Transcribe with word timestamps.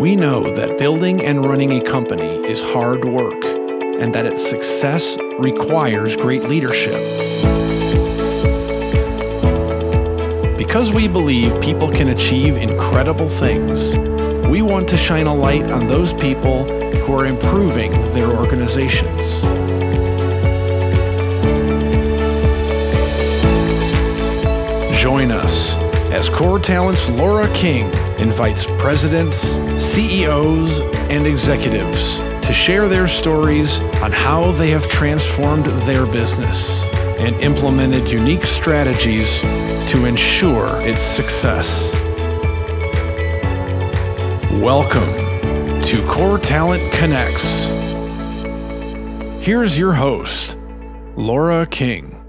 We 0.00 0.16
know 0.16 0.50
that 0.54 0.78
building 0.78 1.26
and 1.26 1.44
running 1.44 1.72
a 1.72 1.80
company 1.82 2.42
is 2.48 2.62
hard 2.62 3.04
work 3.04 3.44
and 3.44 4.14
that 4.14 4.24
its 4.24 4.42
success 4.48 5.18
requires 5.38 6.16
great 6.16 6.44
leadership. 6.44 6.94
Because 10.56 10.90
we 10.90 11.06
believe 11.06 11.60
people 11.60 11.90
can 11.90 12.08
achieve 12.08 12.56
incredible 12.56 13.28
things, 13.28 13.98
we 14.48 14.62
want 14.62 14.88
to 14.88 14.96
shine 14.96 15.26
a 15.26 15.34
light 15.34 15.70
on 15.70 15.86
those 15.86 16.14
people 16.14 16.64
who 17.00 17.12
are 17.12 17.26
improving 17.26 17.90
their 18.14 18.28
organizations. 18.28 19.42
Join 24.98 25.30
us 25.30 25.89
as 26.10 26.28
Core 26.28 26.58
Talent's 26.58 27.08
Laura 27.08 27.46
King 27.54 27.84
invites 28.18 28.64
presidents, 28.80 29.58
CEOs, 29.80 30.80
and 31.08 31.24
executives 31.24 32.18
to 32.44 32.52
share 32.52 32.88
their 32.88 33.06
stories 33.06 33.78
on 34.02 34.10
how 34.10 34.50
they 34.52 34.70
have 34.70 34.88
transformed 34.88 35.66
their 35.86 36.06
business 36.06 36.84
and 37.20 37.36
implemented 37.36 38.10
unique 38.10 38.44
strategies 38.44 39.40
to 39.92 40.04
ensure 40.04 40.68
its 40.80 41.02
success. 41.02 41.94
Welcome 44.54 45.14
to 45.82 46.04
Core 46.08 46.38
Talent 46.38 46.82
Connects. 46.92 47.66
Here's 49.44 49.78
your 49.78 49.92
host, 49.92 50.58
Laura 51.14 51.66
King. 51.66 52.19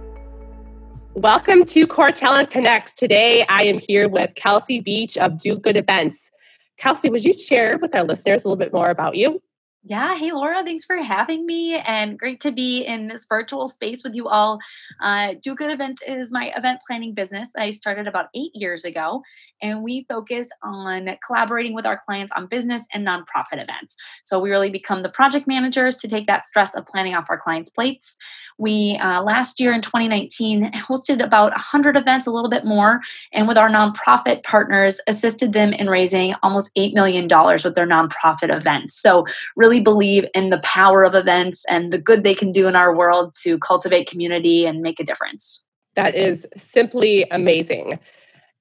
Welcome 1.16 1.66
to 1.66 1.86
Core 1.88 2.14
Talent 2.14 2.50
Connects. 2.50 2.94
Today 2.94 3.46
I 3.50 3.64
am 3.64 3.78
here 3.78 4.08
with 4.08 4.34
Kelsey 4.36 4.80
Beach 4.80 5.18
of 5.18 5.38
Do 5.38 5.58
Good 5.58 5.76
Events. 5.76 6.32
Kelsey, 6.78 7.10
would 7.10 7.26
you 7.26 7.34
share 7.34 7.78
with 7.82 7.94
our 7.94 8.06
listeners 8.06 8.46
a 8.46 8.48
little 8.48 8.58
bit 8.58 8.72
more 8.72 8.90
about 8.90 9.18
you? 9.18 9.42
Yeah. 9.84 10.16
Hey, 10.16 10.32
Laura, 10.32 10.64
thanks 10.64 10.86
for 10.86 10.98
having 10.98 11.44
me 11.44 11.74
and 11.74 12.18
great 12.20 12.40
to 12.42 12.52
be 12.52 12.84
in 12.86 13.08
this 13.08 13.26
virtual 13.28 13.68
space 13.68 14.04
with 14.04 14.14
you 14.14 14.28
all. 14.28 14.60
Uh, 15.02 15.34
Do 15.42 15.56
Good 15.56 15.72
Event 15.72 16.04
is 16.08 16.32
my 16.32 16.54
event 16.56 16.82
planning 16.86 17.16
business 17.16 17.52
that 17.56 17.64
I 17.64 17.72
started 17.72 18.08
about 18.08 18.28
eight 18.36 18.52
years 18.54 18.86
ago. 18.86 19.24
And 19.60 19.84
we 19.84 20.06
focus 20.08 20.50
on 20.64 21.10
collaborating 21.26 21.74
with 21.74 21.86
our 21.88 22.00
clients 22.06 22.32
on 22.36 22.48
business 22.48 22.86
and 22.94 23.06
nonprofit 23.06 23.62
events. 23.62 23.96
So 24.24 24.40
we 24.40 24.52
really 24.52 24.70
become 24.70 25.02
the 25.02 25.10
project 25.10 25.48
managers 25.48 25.96
to 25.98 26.08
take 26.08 26.28
that 26.28 26.46
stress 26.46 26.76
of 26.76 26.86
planning 26.86 27.16
off 27.16 27.26
our 27.30 27.40
clients' 27.40 27.70
plates. 27.70 28.18
We 28.60 29.00
uh, 29.02 29.24
last 29.24 29.60
year 29.60 29.74
in 29.74 29.82
2019 29.82 30.72
hosted 30.74 31.24
about 31.24 31.52
100 31.52 31.98
events, 31.98 32.28
a 32.28 32.32
little 32.32 32.50
bit 32.50 32.66
more. 32.66 33.02
And 33.34 33.48
with 33.48 33.58
our 33.58 33.70
nonprofit 33.70 34.44
partners, 34.44 35.00
assisted 35.08 35.54
them 35.54 35.74
in 35.74 35.90
raising 35.90 36.36
almost 36.44 36.72
$8 36.78 36.94
million 36.94 37.24
with 37.24 37.76
their 37.76 37.88
nonprofit 37.88 38.56
events. 38.56 38.96
So 38.96 39.26
really 39.56 39.71
really 39.72 39.82
believe 39.82 40.26
in 40.34 40.50
the 40.50 40.60
power 40.60 41.04
of 41.04 41.16
events 41.16 41.64
and 41.70 41.92
the 41.92 41.98
good 41.98 42.24
they 42.24 42.36
can 42.36 42.52
do 42.52 42.68
in 42.68 42.76
our 42.76 42.94
world 42.94 43.34
to 43.42 43.58
cultivate 43.60 44.10
community 44.10 44.66
and 44.66 44.82
make 44.82 45.00
a 45.00 45.04
difference. 45.04 45.66
That 45.96 46.14
is 46.14 46.46
simply 46.58 47.26
amazing. 47.32 48.00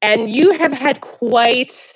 And 0.03 0.31
you 0.31 0.53
have 0.53 0.73
had 0.73 1.01
quite 1.01 1.93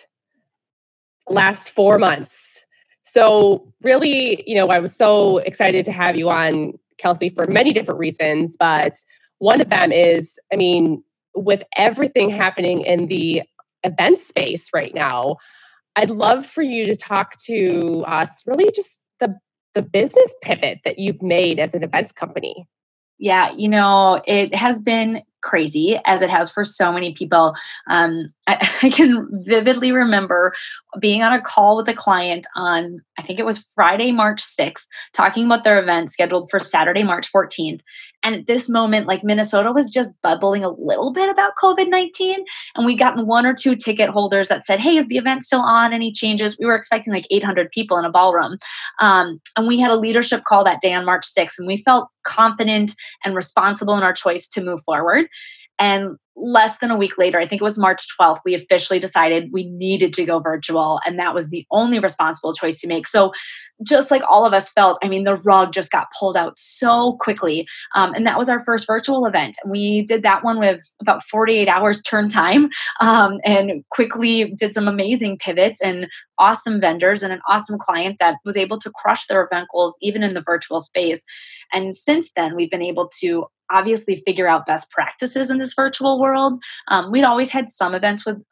last 1.28 1.70
4 1.70 1.98
months. 1.98 2.64
So 3.04 3.72
really, 3.82 4.42
you 4.48 4.56
know, 4.56 4.68
I 4.68 4.80
was 4.80 4.94
so 4.96 5.38
excited 5.38 5.84
to 5.84 5.92
have 5.92 6.16
you 6.16 6.28
on 6.28 6.72
Kelsey 6.98 7.28
for 7.28 7.46
many 7.46 7.72
different 7.72 8.00
reasons, 8.00 8.56
but 8.58 8.96
one 9.38 9.60
of 9.60 9.70
them 9.70 9.92
is, 9.92 10.38
I 10.52 10.56
mean, 10.56 11.04
with 11.36 11.62
everything 11.76 12.30
happening 12.30 12.80
in 12.80 13.06
the 13.06 13.42
event 13.84 14.18
space 14.18 14.70
right 14.74 14.94
now, 14.94 15.36
I'd 15.96 16.10
love 16.10 16.44
for 16.44 16.62
you 16.62 16.86
to 16.86 16.96
talk 16.96 17.36
to 17.44 18.04
us 18.06 18.42
really 18.46 18.70
just 18.74 19.03
the 19.74 19.82
business 19.82 20.34
pivot 20.42 20.80
that 20.84 20.98
you've 20.98 21.22
made 21.22 21.58
as 21.58 21.74
an 21.74 21.82
events 21.82 22.12
company? 22.12 22.66
Yeah, 23.18 23.52
you 23.52 23.68
know, 23.68 24.22
it 24.26 24.54
has 24.54 24.82
been 24.82 25.22
crazy 25.40 26.00
as 26.04 26.20
it 26.20 26.30
has 26.30 26.50
for 26.50 26.64
so 26.64 26.90
many 26.90 27.14
people. 27.14 27.54
Um, 27.88 28.32
I, 28.46 28.68
I, 28.82 28.90
can 28.90 29.28
vividly 29.44 29.92
remember 29.92 30.52
being 31.00 31.22
on 31.22 31.32
a 31.32 31.40
call 31.40 31.76
with 31.76 31.88
a 31.88 31.94
client 31.94 32.46
on, 32.56 33.00
I 33.18 33.22
think 33.22 33.38
it 33.38 33.46
was 33.46 33.66
Friday, 33.74 34.10
March 34.10 34.42
6th, 34.42 34.86
talking 35.12 35.46
about 35.46 35.64
their 35.64 35.80
event 35.80 36.10
scheduled 36.10 36.50
for 36.50 36.58
Saturday, 36.58 37.02
March 37.02 37.30
14th. 37.32 37.80
And 38.24 38.34
at 38.34 38.46
this 38.46 38.68
moment, 38.68 39.06
like 39.06 39.22
Minnesota 39.22 39.70
was 39.70 39.90
just 39.90 40.14
bubbling 40.22 40.64
a 40.64 40.70
little 40.70 41.12
bit 41.12 41.28
about 41.28 41.52
COVID 41.62 41.88
19. 41.88 42.44
And 42.74 42.86
we'd 42.86 42.98
gotten 42.98 43.26
one 43.26 43.46
or 43.46 43.54
two 43.54 43.76
ticket 43.76 44.08
holders 44.08 44.48
that 44.48 44.66
said, 44.66 44.80
Hey, 44.80 44.96
is 44.96 45.06
the 45.06 45.18
event 45.18 45.44
still 45.44 45.60
on? 45.60 45.92
Any 45.92 46.10
changes? 46.10 46.56
We 46.58 46.66
were 46.66 46.74
expecting 46.74 47.12
like 47.12 47.26
800 47.30 47.70
people 47.70 47.98
in 47.98 48.04
a 48.04 48.10
ballroom. 48.10 48.58
Um, 49.00 49.38
and 49.56 49.68
we 49.68 49.78
had 49.78 49.90
a 49.90 49.96
leadership 49.96 50.44
call 50.48 50.64
that 50.64 50.80
day 50.80 50.94
on 50.94 51.04
March 51.04 51.26
6th, 51.26 51.58
and 51.58 51.68
we 51.68 51.76
felt 51.76 52.08
confident 52.24 52.94
and 53.24 53.34
responsible 53.34 53.96
in 53.96 54.02
our 54.02 54.14
choice 54.14 54.48
to 54.48 54.64
move 54.64 54.82
forward. 54.84 55.26
And 55.78 56.16
less 56.36 56.78
than 56.78 56.90
a 56.90 56.96
week 56.96 57.16
later, 57.18 57.38
I 57.38 57.46
think 57.46 57.60
it 57.60 57.64
was 57.64 57.78
March 57.78 58.06
12th, 58.18 58.40
we 58.44 58.54
officially 58.54 58.98
decided 58.98 59.52
we 59.52 59.68
needed 59.70 60.12
to 60.14 60.24
go 60.24 60.40
virtual. 60.40 61.00
And 61.06 61.18
that 61.18 61.34
was 61.34 61.48
the 61.48 61.64
only 61.70 61.98
responsible 61.98 62.52
choice 62.54 62.80
to 62.80 62.88
make. 62.88 63.06
So, 63.06 63.32
just 63.84 64.10
like 64.10 64.22
all 64.28 64.46
of 64.46 64.52
us 64.52 64.70
felt, 64.70 64.98
I 65.02 65.08
mean, 65.08 65.24
the 65.24 65.36
rug 65.44 65.72
just 65.72 65.90
got 65.90 66.06
pulled 66.18 66.36
out 66.36 66.56
so 66.56 67.16
quickly. 67.20 67.66
Um, 67.94 68.14
and 68.14 68.24
that 68.24 68.38
was 68.38 68.48
our 68.48 68.60
first 68.60 68.86
virtual 68.86 69.26
event. 69.26 69.56
And 69.62 69.70
we 69.70 70.04
did 70.06 70.22
that 70.22 70.44
one 70.44 70.60
with 70.60 70.80
about 71.00 71.24
48 71.24 71.66
hours 71.66 72.00
turn 72.02 72.28
time 72.28 72.68
um, 73.00 73.38
and 73.44 73.84
quickly 73.90 74.54
did 74.56 74.74
some 74.74 74.86
amazing 74.86 75.38
pivots 75.38 75.80
and 75.80 76.06
awesome 76.38 76.80
vendors 76.80 77.24
and 77.24 77.32
an 77.32 77.40
awesome 77.48 77.78
client 77.78 78.18
that 78.20 78.36
was 78.44 78.56
able 78.56 78.78
to 78.78 78.92
crush 78.94 79.26
their 79.26 79.42
event 79.42 79.68
goals 79.72 79.96
even 80.00 80.22
in 80.22 80.34
the 80.34 80.42
virtual 80.42 80.80
space. 80.80 81.24
And 81.72 81.96
since 81.96 82.30
then, 82.36 82.54
we've 82.54 82.70
been 82.70 82.82
able 82.82 83.10
to 83.20 83.46
obviously 83.70 84.16
figure 84.24 84.48
out 84.48 84.66
best 84.66 84.90
practices 84.90 85.50
in 85.50 85.58
this 85.58 85.74
virtual 85.74 86.20
world. 86.20 86.62
Um, 86.88 87.10
we'd 87.10 87.24
always 87.24 87.50
had 87.50 87.70
some 87.70 87.94
events 87.94 88.24
with 88.24 88.42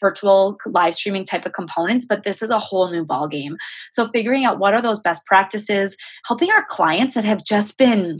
virtual 0.00 0.56
live 0.66 0.94
streaming 0.94 1.24
type 1.24 1.46
of 1.46 1.52
components, 1.52 2.06
but 2.08 2.22
this 2.22 2.42
is 2.42 2.50
a 2.50 2.58
whole 2.58 2.90
new 2.90 3.04
ball 3.04 3.28
game. 3.28 3.56
So 3.92 4.08
figuring 4.12 4.44
out 4.44 4.58
what 4.58 4.74
are 4.74 4.82
those 4.82 5.00
best 5.00 5.24
practices, 5.26 5.96
helping 6.26 6.50
our 6.50 6.64
clients 6.68 7.14
that 7.14 7.24
have 7.24 7.44
just 7.44 7.78
been 7.78 8.18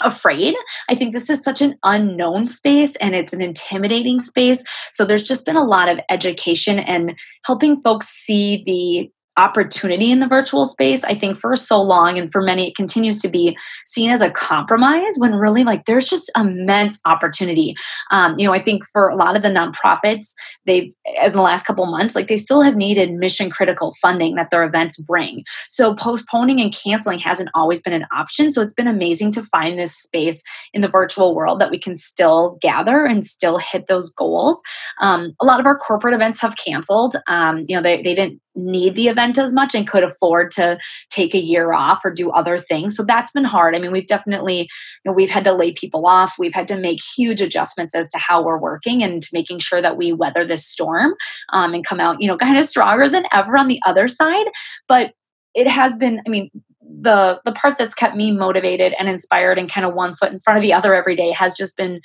afraid. 0.00 0.54
I 0.88 0.94
think 0.94 1.12
this 1.12 1.30
is 1.30 1.42
such 1.42 1.60
an 1.60 1.76
unknown 1.84 2.48
space 2.48 2.96
and 2.96 3.14
it's 3.14 3.32
an 3.32 3.40
intimidating 3.40 4.22
space. 4.22 4.64
So 4.92 5.04
there's 5.04 5.22
just 5.22 5.46
been 5.46 5.56
a 5.56 5.64
lot 5.64 5.88
of 5.88 6.00
education 6.10 6.78
and 6.78 7.16
helping 7.44 7.80
folks 7.80 8.08
see 8.08 8.62
the 8.66 9.10
opportunity 9.36 10.10
in 10.10 10.20
the 10.20 10.28
virtual 10.28 10.66
space 10.66 11.04
i 11.04 11.14
think 11.14 11.38
for 11.38 11.56
so 11.56 11.80
long 11.80 12.18
and 12.18 12.30
for 12.30 12.40
many 12.40 12.68
it 12.68 12.76
continues 12.76 13.20
to 13.20 13.28
be 13.28 13.56
seen 13.86 14.10
as 14.10 14.20
a 14.20 14.30
compromise 14.30 15.14
when 15.16 15.34
really 15.34 15.64
like 15.64 15.84
there's 15.86 16.06
just 16.06 16.30
immense 16.36 17.00
opportunity. 17.04 17.74
Um, 18.10 18.38
you 18.38 18.46
know 18.46 18.52
i 18.52 18.62
think 18.62 18.84
for 18.92 19.08
a 19.08 19.16
lot 19.16 19.36
of 19.36 19.42
the 19.42 19.48
nonprofits 19.48 20.34
they've 20.66 20.92
in 21.22 21.32
the 21.32 21.42
last 21.42 21.66
couple 21.66 21.86
months 21.86 22.14
like 22.14 22.28
they 22.28 22.36
still 22.36 22.62
have 22.62 22.76
needed 22.76 23.12
mission 23.12 23.50
critical 23.50 23.94
funding 24.00 24.34
that 24.34 24.50
their 24.50 24.64
events 24.64 24.98
bring. 24.98 25.44
So 25.68 25.94
postponing 25.94 26.60
and 26.60 26.74
canceling 26.74 27.18
hasn't 27.18 27.50
always 27.54 27.80
been 27.82 27.92
an 27.92 28.06
option. 28.12 28.52
So 28.52 28.62
it's 28.62 28.74
been 28.74 28.86
amazing 28.86 29.32
to 29.32 29.42
find 29.44 29.78
this 29.78 29.94
space 29.94 30.42
in 30.72 30.80
the 30.80 30.88
virtual 30.88 31.34
world 31.34 31.60
that 31.60 31.70
we 31.70 31.78
can 31.78 31.96
still 31.96 32.58
gather 32.60 33.04
and 33.04 33.24
still 33.24 33.58
hit 33.58 33.86
those 33.86 34.12
goals. 34.12 34.62
Um, 35.00 35.34
a 35.40 35.44
lot 35.44 35.60
of 35.60 35.66
our 35.66 35.76
corporate 35.76 36.14
events 36.14 36.40
have 36.40 36.56
canceled. 36.56 37.16
Um, 37.26 37.64
you 37.68 37.76
know 37.76 37.82
they, 37.82 38.02
they 38.02 38.14
didn't 38.14 38.40
need 38.54 38.94
the 38.94 39.08
event 39.08 39.38
as 39.38 39.52
much 39.52 39.74
and 39.74 39.88
could 39.88 40.04
afford 40.04 40.50
to 40.52 40.78
take 41.10 41.34
a 41.34 41.42
year 41.42 41.72
off 41.72 42.00
or 42.04 42.10
do 42.10 42.30
other 42.30 42.58
things. 42.58 42.96
So 42.96 43.04
that's 43.04 43.32
been 43.32 43.44
hard. 43.44 43.74
I 43.74 43.78
mean, 43.78 43.92
we've 43.92 44.06
definitely, 44.06 44.60
you 44.60 44.66
know, 45.04 45.12
we've 45.12 45.30
had 45.30 45.44
to 45.44 45.52
lay 45.52 45.72
people 45.72 46.06
off. 46.06 46.34
We've 46.38 46.54
had 46.54 46.68
to 46.68 46.76
make 46.76 47.00
huge 47.16 47.40
adjustments 47.40 47.94
as 47.94 48.08
to 48.10 48.18
how 48.18 48.42
we're 48.42 48.58
working 48.58 49.02
and 49.02 49.26
making 49.32 49.58
sure 49.58 49.82
that 49.82 49.96
we 49.96 50.12
weather 50.12 50.46
this 50.46 50.66
storm 50.66 51.14
um, 51.52 51.74
and 51.74 51.84
come 51.84 52.00
out, 52.00 52.20
you 52.20 52.28
know, 52.28 52.36
kind 52.36 52.58
of 52.58 52.64
stronger 52.64 53.08
than 53.08 53.24
ever 53.32 53.56
on 53.56 53.68
the 53.68 53.80
other 53.86 54.08
side. 54.08 54.46
But 54.88 55.12
it 55.54 55.66
has 55.66 55.96
been, 55.96 56.20
I 56.26 56.28
mean, 56.28 56.50
the 56.86 57.40
the 57.44 57.52
part 57.52 57.76
that's 57.78 57.94
kept 57.94 58.16
me 58.16 58.30
motivated 58.30 58.94
and 58.98 59.08
inspired 59.08 59.58
and 59.58 59.70
kind 59.70 59.86
of 59.86 59.94
one 59.94 60.14
foot 60.14 60.32
in 60.32 60.40
front 60.40 60.58
of 60.58 60.62
the 60.62 60.72
other 60.72 60.94
every 60.94 61.16
day 61.16 61.32
has 61.32 61.54
just 61.54 61.76
been 61.76 62.00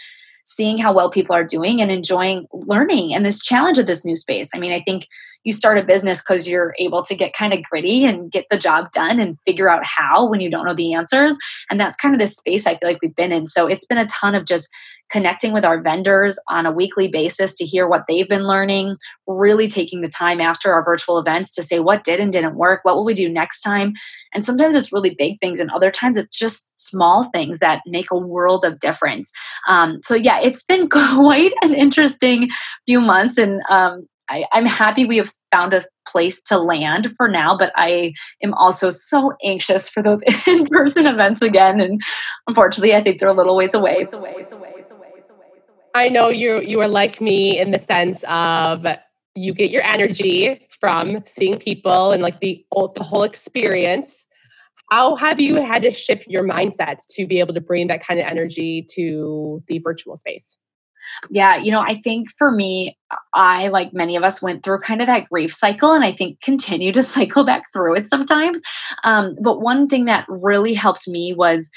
seeing 0.45 0.77
how 0.77 0.93
well 0.93 1.11
people 1.11 1.35
are 1.35 1.43
doing 1.43 1.81
and 1.81 1.91
enjoying 1.91 2.47
learning 2.53 3.13
and 3.13 3.25
this 3.25 3.39
challenge 3.39 3.77
of 3.77 3.85
this 3.85 4.03
new 4.03 4.15
space. 4.15 4.49
I 4.55 4.59
mean, 4.59 4.71
I 4.71 4.81
think 4.81 5.05
you 5.43 5.53
start 5.53 5.77
a 5.77 5.83
business 5.83 6.21
because 6.21 6.47
you're 6.47 6.75
able 6.79 7.03
to 7.03 7.15
get 7.15 7.33
kind 7.33 7.53
of 7.53 7.63
gritty 7.63 8.05
and 8.05 8.31
get 8.31 8.45
the 8.51 8.57
job 8.57 8.91
done 8.91 9.19
and 9.19 9.37
figure 9.45 9.69
out 9.69 9.85
how 9.85 10.27
when 10.27 10.39
you 10.39 10.49
don't 10.49 10.65
know 10.65 10.75
the 10.75 10.93
answers. 10.93 11.37
And 11.69 11.79
that's 11.79 11.95
kind 11.95 12.13
of 12.13 12.19
the 12.19 12.27
space 12.27 12.67
I 12.67 12.75
feel 12.75 12.89
like 12.89 12.99
we've 13.01 13.15
been 13.15 13.31
in. 13.31 13.47
So 13.47 13.67
it's 13.67 13.85
been 13.85 13.97
a 13.97 14.07
ton 14.07 14.35
of 14.35 14.45
just 14.45 14.69
connecting 15.11 15.53
with 15.53 15.65
our 15.65 15.81
vendors 15.81 16.37
on 16.49 16.65
a 16.65 16.71
weekly 16.71 17.07
basis 17.07 17.55
to 17.55 17.65
hear 17.65 17.87
what 17.87 18.03
they've 18.07 18.29
been 18.29 18.47
learning, 18.47 18.95
really 19.27 19.67
taking 19.67 20.01
the 20.01 20.07
time 20.07 20.39
after 20.39 20.71
our 20.71 20.83
virtual 20.83 21.17
events 21.17 21.53
to 21.55 21.63
say 21.63 21.79
what 21.79 22.03
did 22.03 22.19
and 22.19 22.31
didn't 22.31 22.55
work, 22.55 22.81
what 22.83 22.95
will 22.95 23.05
we 23.05 23.13
do 23.13 23.27
next 23.27 23.61
time. 23.61 23.93
And 24.33 24.45
sometimes 24.45 24.75
it's 24.75 24.93
really 24.93 25.15
big 25.17 25.39
things, 25.39 25.59
and 25.59 25.71
other 25.71 25.91
times 25.91 26.17
it's 26.17 26.37
just 26.37 26.69
small 26.75 27.29
things 27.31 27.59
that 27.59 27.81
make 27.87 28.11
a 28.11 28.17
world 28.17 28.63
of 28.63 28.79
difference. 28.79 29.31
Um, 29.67 29.99
so, 30.03 30.15
yeah, 30.15 30.39
it's 30.39 30.63
been 30.63 30.89
quite 30.89 31.53
an 31.63 31.73
interesting 31.73 32.49
few 32.85 33.01
months. 33.01 33.37
And 33.37 33.61
um, 33.69 34.07
I, 34.29 34.45
I'm 34.51 34.65
happy 34.65 35.05
we 35.05 35.17
have 35.17 35.29
found 35.51 35.73
a 35.73 35.81
place 36.07 36.41
to 36.43 36.57
land 36.57 37.11
for 37.17 37.27
now, 37.27 37.57
but 37.57 37.71
I 37.75 38.13
am 38.43 38.53
also 38.53 38.89
so 38.89 39.33
anxious 39.43 39.89
for 39.89 40.03
those 40.03 40.23
in 40.47 40.65
person 40.67 41.07
events 41.07 41.41
again. 41.41 41.79
And 41.79 42.01
unfortunately, 42.47 42.95
I 42.95 43.03
think 43.03 43.19
they're 43.19 43.29
a 43.29 43.33
little 43.33 43.55
ways 43.55 43.73
away. 43.73 43.97
It's 43.99 44.13
away. 44.13 44.35
It's 44.37 44.51
away. 44.51 44.73
It's 44.77 44.91
away. 44.91 45.09
It's 45.17 45.31
away. 45.31 45.77
I 45.95 46.09
know 46.09 46.29
you 46.29 46.61
you 46.61 46.79
are 46.81 46.87
like 46.87 47.19
me 47.19 47.59
in 47.59 47.71
the 47.71 47.79
sense 47.79 48.23
of 48.27 48.85
you 49.35 49.53
get 49.53 49.71
your 49.71 49.83
energy 49.83 50.67
from 50.79 51.23
seeing 51.25 51.57
people 51.57 52.11
and 52.11 52.21
like 52.21 52.39
the 52.39 52.63
the 52.95 53.03
whole 53.03 53.23
experience 53.23 54.25
how 54.91 55.15
have 55.15 55.39
you 55.39 55.55
had 55.55 55.83
to 55.83 55.91
shift 55.91 56.27
your 56.27 56.43
mindset 56.43 57.05
to 57.11 57.27
be 57.27 57.39
able 57.39 57.53
to 57.53 57.61
bring 57.61 57.87
that 57.87 58.03
kind 58.05 58.19
of 58.19 58.25
energy 58.25 58.85
to 58.89 59.63
the 59.67 59.79
virtual 59.79 60.17
space 60.17 60.57
yeah 61.29 61.57
you 61.57 61.71
know 61.71 61.81
i 61.81 61.93
think 61.93 62.29
for 62.37 62.51
me 62.51 62.97
i 63.33 63.67
like 63.69 63.93
many 63.93 64.15
of 64.15 64.23
us 64.23 64.41
went 64.41 64.63
through 64.63 64.77
kind 64.79 65.01
of 65.01 65.07
that 65.07 65.27
grief 65.29 65.53
cycle 65.53 65.91
and 65.91 66.03
i 66.03 66.11
think 66.11 66.39
continue 66.41 66.91
to 66.91 67.03
cycle 67.17 67.43
back 67.43 67.63
through 67.73 67.95
it 67.95 68.07
sometimes 68.07 68.61
um, 69.03 69.35
but 69.41 69.61
one 69.61 69.87
thing 69.87 70.05
that 70.05 70.25
really 70.27 70.73
helped 70.73 71.07
me 71.07 71.33
was 71.33 71.69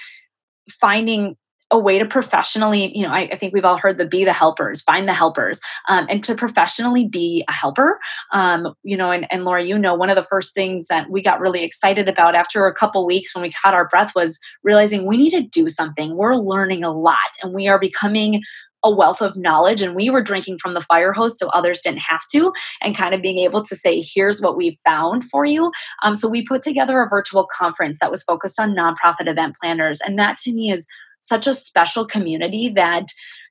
finding 0.80 1.36
a 1.72 1.78
way 1.78 1.98
to 1.98 2.04
professionally, 2.04 2.96
you 2.96 3.02
know, 3.02 3.10
I, 3.10 3.30
I, 3.32 3.36
think 3.36 3.54
we've 3.54 3.64
all 3.64 3.78
heard 3.78 3.96
the 3.96 4.04
be 4.04 4.24
the 4.24 4.32
helpers, 4.32 4.82
find 4.82 5.08
the 5.08 5.14
helpers, 5.14 5.58
um, 5.88 6.06
and 6.08 6.22
to 6.24 6.34
professionally 6.34 7.08
be 7.08 7.44
a 7.48 7.52
helper. 7.52 7.98
Um, 8.32 8.74
you 8.84 8.96
know, 8.96 9.10
and, 9.10 9.26
and 9.32 9.44
Laura, 9.44 9.64
you 9.64 9.78
know, 9.78 9.94
one 9.94 10.10
of 10.10 10.16
the 10.16 10.24
first 10.24 10.54
things 10.54 10.86
that 10.88 11.10
we 11.10 11.22
got 11.22 11.40
really 11.40 11.64
excited 11.64 12.08
about 12.08 12.34
after 12.34 12.66
a 12.66 12.74
couple 12.74 13.06
weeks 13.06 13.34
when 13.34 13.42
we 13.42 13.50
caught 13.50 13.72
our 13.74 13.88
breath 13.88 14.14
was 14.14 14.38
realizing 14.62 15.06
we 15.06 15.16
need 15.16 15.30
to 15.30 15.40
do 15.40 15.70
something. 15.70 16.14
We're 16.14 16.36
learning 16.36 16.84
a 16.84 16.92
lot 16.92 17.16
and 17.42 17.54
we 17.54 17.66
are 17.68 17.80
becoming 17.80 18.42
a 18.84 18.90
wealth 18.90 19.20
of 19.20 19.36
knowledge 19.36 19.82
and 19.82 19.94
we 19.94 20.10
were 20.10 20.22
drinking 20.22 20.58
from 20.58 20.74
the 20.74 20.80
fire 20.80 21.12
hose 21.12 21.38
so 21.38 21.48
others 21.48 21.80
didn't 21.80 22.00
have 22.00 22.26
to 22.30 22.52
and 22.80 22.96
kind 22.96 23.14
of 23.14 23.22
being 23.22 23.38
able 23.38 23.62
to 23.62 23.76
say 23.76 24.00
here's 24.00 24.40
what 24.40 24.56
we 24.56 24.78
found 24.84 25.24
for 25.24 25.44
you 25.44 25.70
um, 26.02 26.14
so 26.14 26.28
we 26.28 26.44
put 26.44 26.62
together 26.62 27.00
a 27.00 27.08
virtual 27.08 27.46
conference 27.46 27.98
that 28.00 28.10
was 28.10 28.22
focused 28.22 28.60
on 28.60 28.74
nonprofit 28.74 29.28
event 29.28 29.56
planners 29.60 30.00
and 30.00 30.18
that 30.18 30.36
to 30.36 30.52
me 30.52 30.70
is 30.70 30.86
such 31.20 31.46
a 31.46 31.54
special 31.54 32.04
community 32.04 32.72
that 32.74 33.06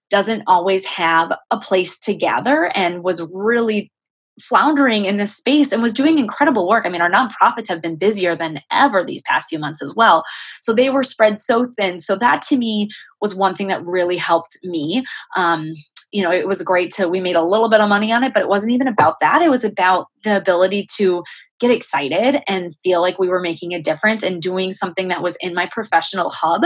doesn't 0.09 0.43
always 0.45 0.85
have 0.85 1.31
a 1.51 1.57
place 1.57 1.97
to 1.97 2.13
gather 2.13 2.65
and 2.75 3.01
was 3.01 3.23
really 3.31 3.89
floundering 4.39 5.05
in 5.05 5.17
this 5.17 5.35
space 5.35 5.71
and 5.71 5.81
was 5.81 5.93
doing 5.93 6.17
incredible 6.17 6.67
work. 6.67 6.85
I 6.85 6.89
mean, 6.89 7.01
our 7.01 7.11
nonprofits 7.11 7.67
have 7.67 7.81
been 7.81 7.95
busier 7.95 8.35
than 8.35 8.59
ever 8.71 9.03
these 9.03 9.21
past 9.23 9.49
few 9.49 9.59
months 9.59 9.81
as 9.81 9.93
well. 9.95 10.23
So 10.61 10.73
they 10.73 10.89
were 10.89 11.03
spread 11.03 11.39
so 11.39 11.67
thin. 11.77 11.99
So 11.99 12.15
that 12.17 12.41
to 12.43 12.57
me 12.57 12.89
was 13.21 13.35
one 13.35 13.55
thing 13.55 13.67
that 13.67 13.85
really 13.85 14.17
helped 14.17 14.57
me. 14.63 15.03
Um, 15.35 15.73
you 16.11 16.21
know, 16.21 16.31
it 16.31 16.47
was 16.47 16.61
great 16.61 16.91
to, 16.95 17.07
we 17.07 17.21
made 17.21 17.37
a 17.37 17.43
little 17.43 17.69
bit 17.69 17.79
of 17.79 17.87
money 17.87 18.11
on 18.11 18.23
it, 18.23 18.33
but 18.33 18.41
it 18.41 18.49
wasn't 18.49 18.73
even 18.73 18.87
about 18.87 19.19
that. 19.21 19.41
It 19.41 19.49
was 19.49 19.63
about 19.63 20.07
the 20.23 20.35
ability 20.35 20.87
to 20.97 21.23
get 21.61 21.71
excited 21.71 22.41
and 22.47 22.75
feel 22.83 23.01
like 23.01 23.19
we 23.19 23.29
were 23.29 23.39
making 23.39 23.73
a 23.73 23.81
difference 23.81 24.23
and 24.23 24.41
doing 24.41 24.71
something 24.71 25.07
that 25.07 25.21
was 25.21 25.37
in 25.41 25.53
my 25.53 25.67
professional 25.71 26.29
hub. 26.29 26.63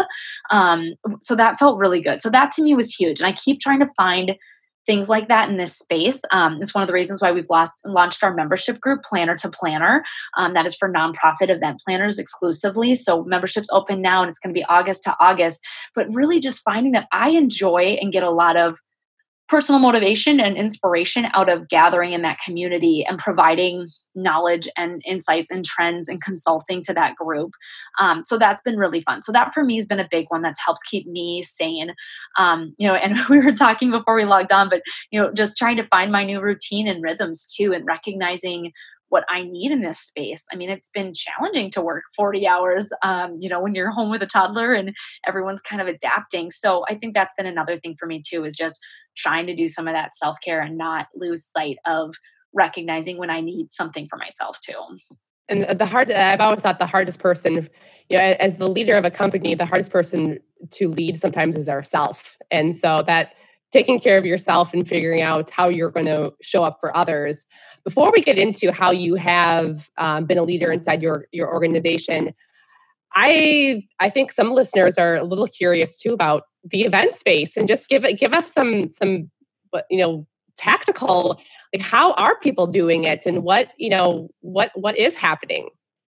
Um, 0.50 0.94
so 1.20 1.36
that 1.36 1.60
felt 1.60 1.78
really 1.78 2.02
good. 2.02 2.22
So 2.22 2.30
that 2.30 2.50
to 2.52 2.64
me 2.64 2.74
was 2.74 2.96
huge. 2.96 3.20
And 3.20 3.28
I 3.28 3.34
keep 3.34 3.60
trying 3.60 3.82
to 3.82 3.92
find 3.98 4.36
things 4.86 5.10
like 5.10 5.28
that 5.28 5.50
in 5.50 5.58
this 5.58 5.78
space. 5.78 6.22
Um, 6.32 6.60
it's 6.62 6.74
one 6.74 6.82
of 6.82 6.88
the 6.88 6.94
reasons 6.94 7.22
why 7.22 7.32
we've 7.32 7.50
lost, 7.50 7.74
launched 7.86 8.24
our 8.24 8.34
membership 8.34 8.80
group, 8.80 9.04
Planner 9.04 9.36
to 9.38 9.50
Planner. 9.50 10.04
Um, 10.38 10.54
that 10.54 10.66
is 10.66 10.76
for 10.76 10.92
nonprofit 10.92 11.50
event 11.50 11.82
planners 11.86 12.20
exclusively. 12.20 12.96
So 12.96 13.24
memberships 13.24 13.70
open 13.72 14.02
now 14.02 14.22
and 14.22 14.30
it's 14.30 14.40
going 14.40 14.54
to 14.54 14.60
be 14.60 14.66
August 14.66 15.04
to 15.04 15.16
August. 15.20 15.62
But 15.94 16.14
really 16.14 16.40
just 16.40 16.64
finding 16.64 16.92
that 16.94 17.08
I 17.12 17.30
enjoy 17.30 17.98
and 18.02 18.12
get 18.12 18.24
a 18.24 18.30
lot 18.30 18.58
of 18.58 18.80
personal 19.48 19.80
motivation 19.80 20.40
and 20.40 20.58
inspiration 20.58 21.26
out 21.34 21.50
of 21.50 21.68
gathering 21.70 22.14
in 22.14 22.24
that 22.24 22.40
community 22.40 23.06
and 23.08 23.20
providing 23.20 23.86
knowledge 24.16 24.68
and 24.76 25.02
insights 25.06 25.52
and 25.52 25.64
trends 25.64 26.10
and 26.10 26.22
consulting 26.22 26.82
to 26.82 26.94
that 26.94 27.16
group. 27.16 27.52
Um, 28.00 28.24
so 28.24 28.38
that's 28.38 28.62
been 28.62 28.78
really 28.78 29.02
fun. 29.02 29.22
So 29.22 29.32
that 29.32 29.54
for 29.54 29.64
me 29.64 29.76
has 29.76 29.86
been 29.86 30.00
a 30.00 30.08
big 30.10 30.26
one 30.30 30.42
that's 30.42 30.64
helped 30.64 30.82
keep 30.90 31.06
me 31.08 31.44
sane. 31.44 31.94
Um, 32.38 32.74
you 32.78 32.88
know, 32.88 32.96
and 33.06 33.18
we 33.30 33.40
were 33.40 33.54
talking 33.54 33.92
before 33.92 34.16
we 34.16 34.26
logged 34.26 34.52
on, 34.52 34.70
but 34.70 34.82
you 35.12 35.20
know, 35.20 35.32
just 35.32 35.58
trying 35.58 35.78
to 35.78 35.88
find 35.88 36.12
my 36.12 36.26
new 36.26 36.42
routine 36.42 36.88
and 36.88 37.04
rhythms 37.04 37.46
too, 37.46 37.72
and 37.74 37.86
recognizing 37.86 38.72
what 39.10 39.24
I 39.30 39.44
need 39.44 39.72
in 39.72 39.82
this 39.82 40.00
space. 40.00 40.46
I 40.52 40.56
mean, 40.56 40.70
it's 40.70 40.90
been 40.90 41.14
challenging 41.14 41.70
to 41.72 41.82
work 41.82 42.04
40 42.16 42.48
hours, 42.48 42.90
um, 43.04 43.38
you 43.40 43.48
know, 43.48 43.62
when 43.62 43.76
you're 43.76 43.92
home 43.92 44.10
with 44.10 44.22
a 44.24 44.28
toddler 44.28 44.74
and 44.74 44.96
everyone's 45.28 45.62
kind 45.62 45.82
of 45.82 45.88
adapting. 45.88 46.52
So 46.52 46.84
I 46.90 46.96
think 46.96 47.14
that's 47.14 47.34
been 47.36 47.46
another 47.46 47.80
thing 47.80 47.96
for 47.98 48.08
me 48.08 48.22
too, 48.28 48.44
is 48.44 48.54
just 48.54 48.80
trying 49.16 49.48
to 49.48 49.56
do 49.56 49.68
some 49.68 49.88
of 49.88 49.94
that 49.94 50.16
self 50.16 50.38
care 50.44 50.62
and 50.62 50.78
not 50.78 51.08
lose 51.16 51.46
sight 51.46 51.78
of 51.86 52.16
recognizing 52.54 53.18
when 53.18 53.30
I 53.30 53.42
need 53.42 53.72
something 53.72 54.08
for 54.10 54.18
myself 54.18 54.60
too. 54.62 54.98
And 55.48 55.78
the 55.78 55.86
hard, 55.86 56.10
I've 56.10 56.42
always 56.42 56.62
thought 56.62 56.80
the 56.80 56.88
hardest 56.88 57.20
person, 57.20 57.70
you 58.10 58.18
know, 58.18 58.24
as 58.40 58.58
the 58.58 58.68
leader 58.68 58.96
of 58.96 59.06
a 59.06 59.12
company, 59.12 59.54
the 59.54 59.66
hardest 59.66 59.92
person 59.92 60.40
to 60.72 60.88
lead 60.88 61.20
sometimes 61.20 61.56
is 61.56 61.70
ourself. 61.70 62.36
And 62.50 62.76
so 62.76 63.04
that 63.06 63.36
taking 63.72 64.00
care 64.00 64.18
of 64.18 64.26
yourself 64.26 64.74
and 64.74 64.88
figuring 64.88 65.22
out 65.22 65.50
how 65.50 65.68
you're 65.68 65.92
going 65.92 66.06
to 66.06 66.34
show 66.42 66.64
up 66.64 66.78
for 66.80 66.96
others. 66.96 67.46
Before 67.84 68.12
we 68.12 68.22
get 68.22 68.38
into 68.38 68.72
how 68.72 68.92
you 68.92 69.16
have 69.16 69.90
um, 69.98 70.26
been 70.26 70.38
a 70.38 70.44
leader 70.44 70.72
inside 70.72 71.02
your 71.02 71.28
your 71.32 71.54
organization, 71.54 72.34
I 73.14 73.84
I 74.00 74.10
think 74.10 74.32
some 74.32 74.54
listeners 74.54 74.98
are 74.98 75.16
a 75.16 75.24
little 75.24 75.48
curious 75.48 75.98
too 75.98 76.14
about 76.14 76.44
the 76.66 76.82
event 76.82 77.14
space 77.14 77.56
and 77.56 77.68
just 77.68 77.90
give 77.90 78.04
it 78.04 78.18
give 78.18 78.34
us 78.34 78.52
some 78.52 78.90
some 78.92 79.30
you 79.90 80.00
know 80.00 80.26
tactical 80.58 81.40
like 81.74 81.82
how 81.82 82.14
are 82.14 82.40
people 82.40 82.68
doing 82.68 83.04
it 83.04 83.26
and 83.26 83.44
what 83.44 83.70
you 83.78 83.90
know 83.90 84.30
what 84.42 84.72
what 84.76 84.98
is 84.98 85.16
happening? 85.16 85.70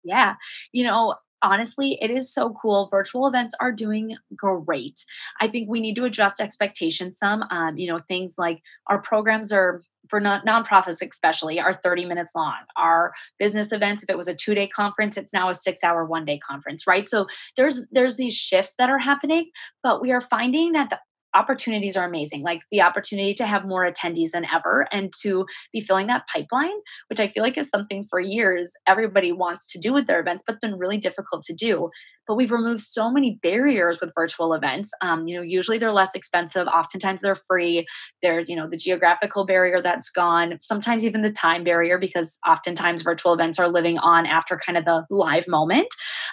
Yeah. 0.03 0.35
You 0.71 0.83
know 0.83 1.15
honestly, 1.41 1.97
it 2.01 2.11
is 2.11 2.33
so 2.33 2.55
cool. 2.61 2.87
Virtual 2.89 3.27
events 3.27 3.53
are 3.59 3.71
doing 3.71 4.15
great. 4.35 5.03
I 5.39 5.47
think 5.47 5.69
we 5.69 5.79
need 5.79 5.95
to 5.95 6.05
adjust 6.05 6.39
expectations 6.39 7.17
some. 7.17 7.43
Um, 7.49 7.77
you 7.77 7.87
know, 7.87 8.01
things 8.07 8.35
like 8.37 8.61
our 8.87 9.01
programs 9.01 9.51
are 9.51 9.81
for 10.09 10.19
non- 10.19 10.41
nonprofits, 10.45 11.05
especially, 11.05 11.59
are 11.59 11.73
30 11.73 12.05
minutes 12.05 12.31
long. 12.35 12.55
Our 12.75 13.13
business 13.39 13.71
events, 13.71 14.03
if 14.03 14.09
it 14.09 14.17
was 14.17 14.27
a 14.27 14.35
two 14.35 14.55
day 14.55 14.67
conference, 14.67 15.17
it's 15.17 15.33
now 15.33 15.49
a 15.49 15.53
six 15.53 15.83
hour, 15.83 16.05
one 16.05 16.25
day 16.25 16.39
conference, 16.39 16.87
right? 16.87 17.07
So 17.09 17.27
there's 17.55 17.85
there's 17.91 18.15
these 18.15 18.35
shifts 18.35 18.75
that 18.77 18.89
are 18.89 18.99
happening, 18.99 19.51
but 19.83 20.01
we 20.01 20.11
are 20.11 20.21
finding 20.21 20.71
that 20.73 20.89
the 20.89 20.99
opportunities 21.37 21.95
are 21.95 22.07
amazing 22.07 22.41
like 22.41 22.61
the 22.71 22.81
opportunity 22.81 23.33
to 23.33 23.45
have 23.45 23.65
more 23.65 23.89
attendees 23.89 24.31
than 24.31 24.45
ever 24.53 24.87
and 24.91 25.13
to 25.21 25.45
be 25.71 25.81
filling 25.81 26.07
that 26.07 26.27
pipeline 26.33 26.79
which 27.09 27.19
i 27.19 27.27
feel 27.27 27.43
like 27.43 27.57
is 27.57 27.69
something 27.69 28.03
for 28.09 28.19
years 28.19 28.71
everybody 28.87 29.31
wants 29.31 29.65
to 29.67 29.79
do 29.79 29.93
with 29.93 30.07
their 30.07 30.19
events 30.19 30.43
but 30.45 30.61
been 30.61 30.77
really 30.77 30.97
difficult 30.97 31.43
to 31.43 31.53
do. 31.53 31.89
But 32.27 32.35
we've 32.35 32.51
removed 32.51 32.81
so 32.81 33.09
many 33.09 33.39
barriers 33.41 33.99
with 34.01 34.11
virtual 34.13 34.53
events 34.53 34.91
um, 35.01 35.27
you 35.27 35.37
know 35.37 35.41
usually 35.41 35.77
they're 35.77 35.93
less 35.93 36.13
expensive 36.13 36.67
oftentimes 36.67 37.21
they're 37.21 37.35
free 37.35 37.85
there's 38.21 38.49
you 38.49 38.55
know 38.55 38.67
the 38.69 38.75
geographical 38.75 39.45
barrier 39.45 39.81
that's 39.81 40.09
gone 40.09 40.57
sometimes 40.59 41.05
even 41.05 41.21
the 41.21 41.31
time 41.31 41.63
barrier 41.63 41.97
because 41.97 42.37
oftentimes 42.45 43.01
virtual 43.01 43.33
events 43.33 43.59
are 43.59 43.69
living 43.69 43.97
on 43.99 44.25
after 44.25 44.59
kind 44.65 44.77
of 44.77 44.83
the 44.83 45.05
live 45.09 45.47
moment. 45.47 45.87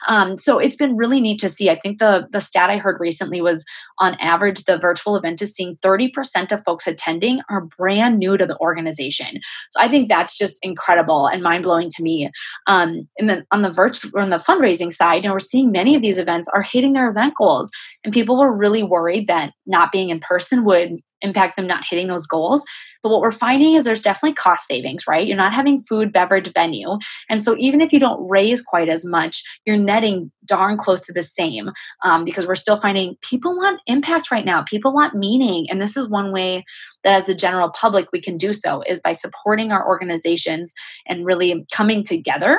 Um, 0.09 0.37
so 0.37 0.59
it's 0.59 0.77
been 0.77 0.97
really 0.97 1.21
neat 1.21 1.39
to 1.41 1.49
see. 1.49 1.71
I 1.71 1.79
think 1.79 1.99
the 1.99 2.27
the 2.33 2.41
stat 2.41 2.71
i 2.71 2.77
heard 2.77 2.99
recently 2.99 3.41
was 3.41 3.65
on 3.99 4.15
average 4.15 4.65
the 4.65 4.79
virtual 4.79 4.94
event 5.17 5.43
is 5.43 5.55
seeing 5.55 5.77
30% 5.77 6.53
of 6.53 6.63
folks 6.65 6.87
attending 6.87 7.41
are 7.51 7.67
brand 7.79 8.19
new 8.19 8.37
to 8.37 8.47
the 8.47 8.59
organization 8.59 9.41
so 9.71 9.81
i 9.81 9.89
think 9.89 10.09
that's 10.09 10.37
just 10.39 10.59
incredible 10.63 11.27
and 11.27 11.43
mind-blowing 11.43 11.89
to 11.91 12.03
me 12.03 12.31
um, 12.67 13.09
and 13.19 13.29
then 13.29 13.47
on 13.51 13.63
the 13.63 13.71
virtual 13.71 14.11
on 14.19 14.31
the 14.31 14.37
fundraising 14.37 14.93
side 14.93 15.25
you 15.25 15.29
know 15.29 15.35
we're 15.35 15.41
seeing 15.41 15.71
many 15.71 15.95
of 15.95 16.03
these 16.03 16.19
events 16.19 16.49
are 16.55 16.63
hitting 16.63 16.93
their 16.93 17.11
event 17.11 17.35
goals. 17.37 17.71
And 18.05 18.13
people 18.13 18.39
were 18.39 18.53
really 18.53 18.83
worried 18.83 19.27
that 19.29 19.53
not 19.67 19.93
being 19.93 20.11
in 20.11 20.21
person 20.21 20.65
would 20.65 21.01
impact 21.25 21.57
them 21.57 21.67
not 21.67 21.85
hitting 21.89 22.07
those 22.07 22.27
goals. 22.27 22.65
But 23.03 23.11
what 23.11 23.21
we're 23.21 23.33
finding 23.33 23.75
is 23.75 23.85
there's 23.85 24.01
definitely 24.01 24.35
cost 24.35 24.67
savings, 24.67 25.07
right? 25.07 25.27
You're 25.27 25.37
not 25.37 25.53
having 25.53 25.83
food, 25.83 26.13
beverage, 26.13 26.51
venue. 26.53 26.99
And 27.29 27.43
so 27.43 27.55
even 27.59 27.81
if 27.81 27.93
you 27.93 28.01
don't 28.01 28.27
raise 28.29 28.63
quite 28.63 28.89
as 28.89 29.05
much, 29.05 29.43
you're 29.67 29.77
netting 29.77 30.31
darn 30.47 30.79
close 30.79 31.03
to 31.03 31.13
the 31.13 31.23
same 31.23 31.71
um, 32.03 32.25
because 32.25 32.47
we're 32.47 32.55
still 32.55 32.81
finding 32.81 33.17
people 33.21 33.57
want 33.57 33.81
impact 33.87 34.31
right 34.31 34.45
now. 34.45 34.63
People 34.63 34.95
want 34.95 35.15
meaning. 35.15 35.67
And 35.69 35.83
this 35.83 35.97
is 35.97 36.09
one 36.09 36.33
way 36.33 36.65
that 37.03 37.15
as 37.15 37.27
the 37.27 37.35
general 37.35 37.69
public 37.71 38.09
we 38.13 38.21
can 38.21 38.39
do 38.39 38.53
so 38.53 38.83
is 38.87 39.03
by 39.03 39.13
supporting 39.13 39.71
our 39.71 39.87
organizations 39.87 40.73
and 41.07 41.27
really 41.27 41.67
coming 41.73 42.03
together 42.05 42.59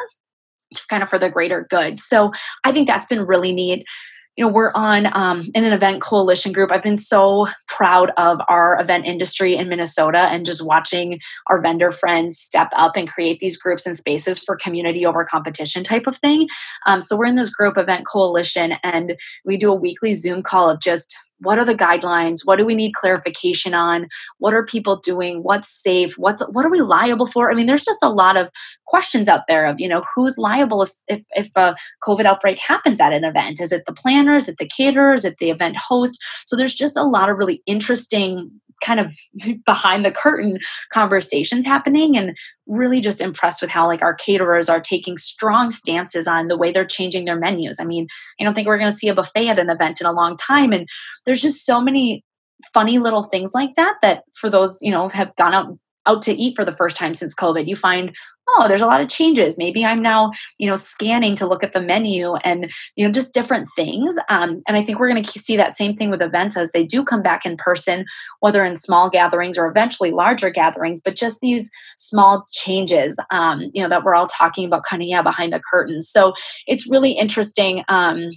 kind 0.90 1.04
of 1.04 1.10
for 1.10 1.20
the 1.20 1.30
greater 1.30 1.66
good. 1.70 2.00
So 2.00 2.32
I 2.64 2.72
think 2.72 2.88
that's 2.88 3.06
been 3.06 3.26
really 3.26 3.52
neat. 3.52 3.86
You 4.36 4.46
know, 4.46 4.52
we're 4.52 4.72
on 4.74 5.08
um, 5.16 5.44
in 5.54 5.64
an 5.64 5.72
event 5.72 6.02
coalition 6.02 6.52
group. 6.52 6.72
I've 6.72 6.84
been 6.84 6.98
so 6.98 7.48
proud 7.68 8.12
of 8.18 8.40
our 8.50 8.80
event 8.80 9.06
industry 9.06 9.56
in 9.56 9.70
Minnesota 9.70 10.18
and 10.18 10.46
just 10.46 10.66
watching 10.66 11.20
our 11.48 11.62
vendor 11.62 11.92
friends 11.92 12.38
step 12.38 12.70
up 12.76 12.98
and 12.98 13.08
create 13.08 13.40
these 13.40 13.58
groups 13.58 13.86
and 13.86 13.96
spaces 13.96 14.38
for 14.38 14.58
community 14.58 15.06
over 15.06 15.24
competition 15.24 15.84
type 15.84 16.06
of 16.06 16.18
thing. 16.18 16.50
Um, 16.86 17.00
so 17.00 17.16
we're 17.16 17.26
in 17.26 17.38
this 17.38 17.50
group 17.50 17.78
event 17.78 18.06
coalition 18.06 18.74
and 18.84 19.18
we 19.46 19.56
do 19.56 19.72
a 19.72 19.76
weekly 19.76 20.14
Zoom 20.14 20.44
call 20.44 20.70
of 20.70 20.82
just 20.82 21.18
what 21.40 21.60
are 21.60 21.66
the 21.66 21.76
guidelines? 21.76 22.40
What 22.46 22.58
do 22.58 22.66
we 22.66 22.76
need 22.76 22.94
clarification 22.94 23.74
on? 23.74 24.08
What 24.38 24.54
are 24.54 24.66
people 24.66 24.98
doing? 24.98 25.44
What's 25.44 25.70
safe? 25.70 26.18
What's 26.18 26.42
what 26.52 26.66
are 26.66 26.72
we 26.72 26.82
liable 26.82 27.28
for? 27.28 27.52
I 27.52 27.56
mean 27.56 27.68
there's 27.68 27.84
just 27.84 28.04
a 28.04 28.10
lot 28.10 28.38
of 28.38 28.50
questions 28.88 29.28
out 29.28 29.42
there 29.48 29.66
of 29.66 29.80
you 29.80 29.88
know 29.88 30.02
who's 30.16 30.38
liable 30.38 30.84
if, 30.84 31.22
if, 31.32 31.50
a 31.56 31.76
covid 32.04 32.26
outbreak 32.26 32.60
happens 32.60 33.00
at 33.00 33.14
an 33.14 33.24
event? 33.24 33.60
Is 33.60 33.72
it 33.72 33.84
the 33.86 33.94
planner 33.94 34.36
is 34.36 34.48
it 34.48 34.58
the 34.58 34.70
caterer 34.70 35.14
is 35.14 35.26
it 35.26 35.38
the 35.38 35.50
event 35.50 35.78
host? 35.78 36.18
So 36.46 36.56
there's 36.56 36.76
just 36.76 36.98
a 36.98 37.04
lot 37.04 37.30
of 37.30 37.38
really 37.38 37.62
interesting 37.66 38.50
kind 38.84 39.00
of 39.00 39.16
behind 39.66 40.06
the 40.06 40.12
curtain 40.12 40.60
conversations 40.92 41.66
happening 41.66 42.18
and 42.18 42.36
really 42.68 43.02
just 43.02 43.22
impressed 43.22 43.62
with 43.62 43.70
how 43.70 43.88
like 43.88 44.02
our 44.02 44.14
caterers 44.14 44.70
are 44.70 44.82
taking 44.82 45.18
strong 45.18 45.70
stances 45.70 46.28
on 46.28 46.48
the 46.48 46.58
way 46.58 46.72
they're 46.72 46.86
changing 46.86 47.26
their 47.26 47.40
menus. 47.40 47.80
I 47.80 47.86
mean, 47.86 48.08
I 48.40 48.44
don't 48.44 48.54
think 48.54 48.68
we're 48.68 48.80
going 48.80 48.92
to 48.92 48.98
see 48.98 49.08
a 49.08 49.16
buffet 49.16 49.50
at 49.50 49.60
an 49.60 49.70
event 49.70 50.02
in 50.02 50.08
a 50.08 50.12
long 50.12 50.38
time 50.38 50.72
and 50.72 50.88
there's 51.26 51.42
just 51.42 51.66
so 51.66 51.82
many 51.82 52.24
funny 52.74 52.98
little 53.00 53.24
things 53.24 53.54
like 53.54 53.76
that 53.76 53.96
that 54.02 54.24
for 54.34 54.50
those, 54.50 54.80
you 54.82 54.92
know, 54.92 55.10
have 55.10 55.36
gone 55.36 55.54
out 55.54 55.78
out 56.08 56.22
to 56.24 56.34
eat 56.34 56.56
for 56.56 56.66
the 56.66 56.76
first 56.76 56.98
time 56.98 57.14
since 57.14 57.34
COVID, 57.34 57.68
you 57.68 57.76
find, 57.76 58.16
oh, 58.58 58.68
there's 58.68 58.82
a 58.82 58.86
lot 58.86 59.02
of 59.02 59.10
changes. 59.10 59.58
Maybe 59.58 59.84
I'm 59.84 60.02
now, 60.02 60.32
you 60.60 60.68
know, 60.68 60.76
scanning 60.76 61.36
to 61.38 61.48
look 61.48 61.64
at 61.64 61.74
the 61.74 61.82
menu 61.82 62.36
and, 62.36 62.72
you 62.96 63.06
know, 63.06 63.12
just 63.12 63.34
different 63.34 63.68
things. 63.76 64.18
Um, 64.30 64.62
and 64.68 64.78
I 64.78 64.84
think 64.84 65.00
we're 65.00 65.10
going 65.10 65.24
to 65.24 65.40
see 65.40 65.58
that 65.58 65.74
same 65.74 65.96
thing 65.96 66.12
with 66.12 66.22
events 66.22 66.56
as 66.56 66.72
they 66.72 66.86
do 66.86 67.04
come 67.04 67.24
back 67.24 67.46
in 67.46 67.58
person, 67.58 68.06
whether 68.42 68.64
in 68.64 68.78
small 68.78 69.10
gatherings 69.10 69.58
or 69.58 69.66
eventually 69.66 70.12
larger 70.12 70.52
gatherings, 70.52 71.02
but 71.04 71.16
just 71.16 71.40
these 71.42 71.72
small 71.98 72.46
changes, 72.52 73.18
um, 73.32 73.72
you 73.74 73.82
know, 73.82 73.90
that 73.90 74.04
we're 74.04 74.16
all 74.16 74.28
talking 74.28 74.66
about 74.66 74.84
kind 74.88 75.02
of, 75.02 75.08
yeah, 75.08 75.24
behind 75.24 75.52
the 75.52 75.62
curtains. 75.72 76.08
So 76.08 76.34
it's 76.68 76.90
really 76.90 77.14
interesting. 77.14 77.84
Um, 77.88 78.30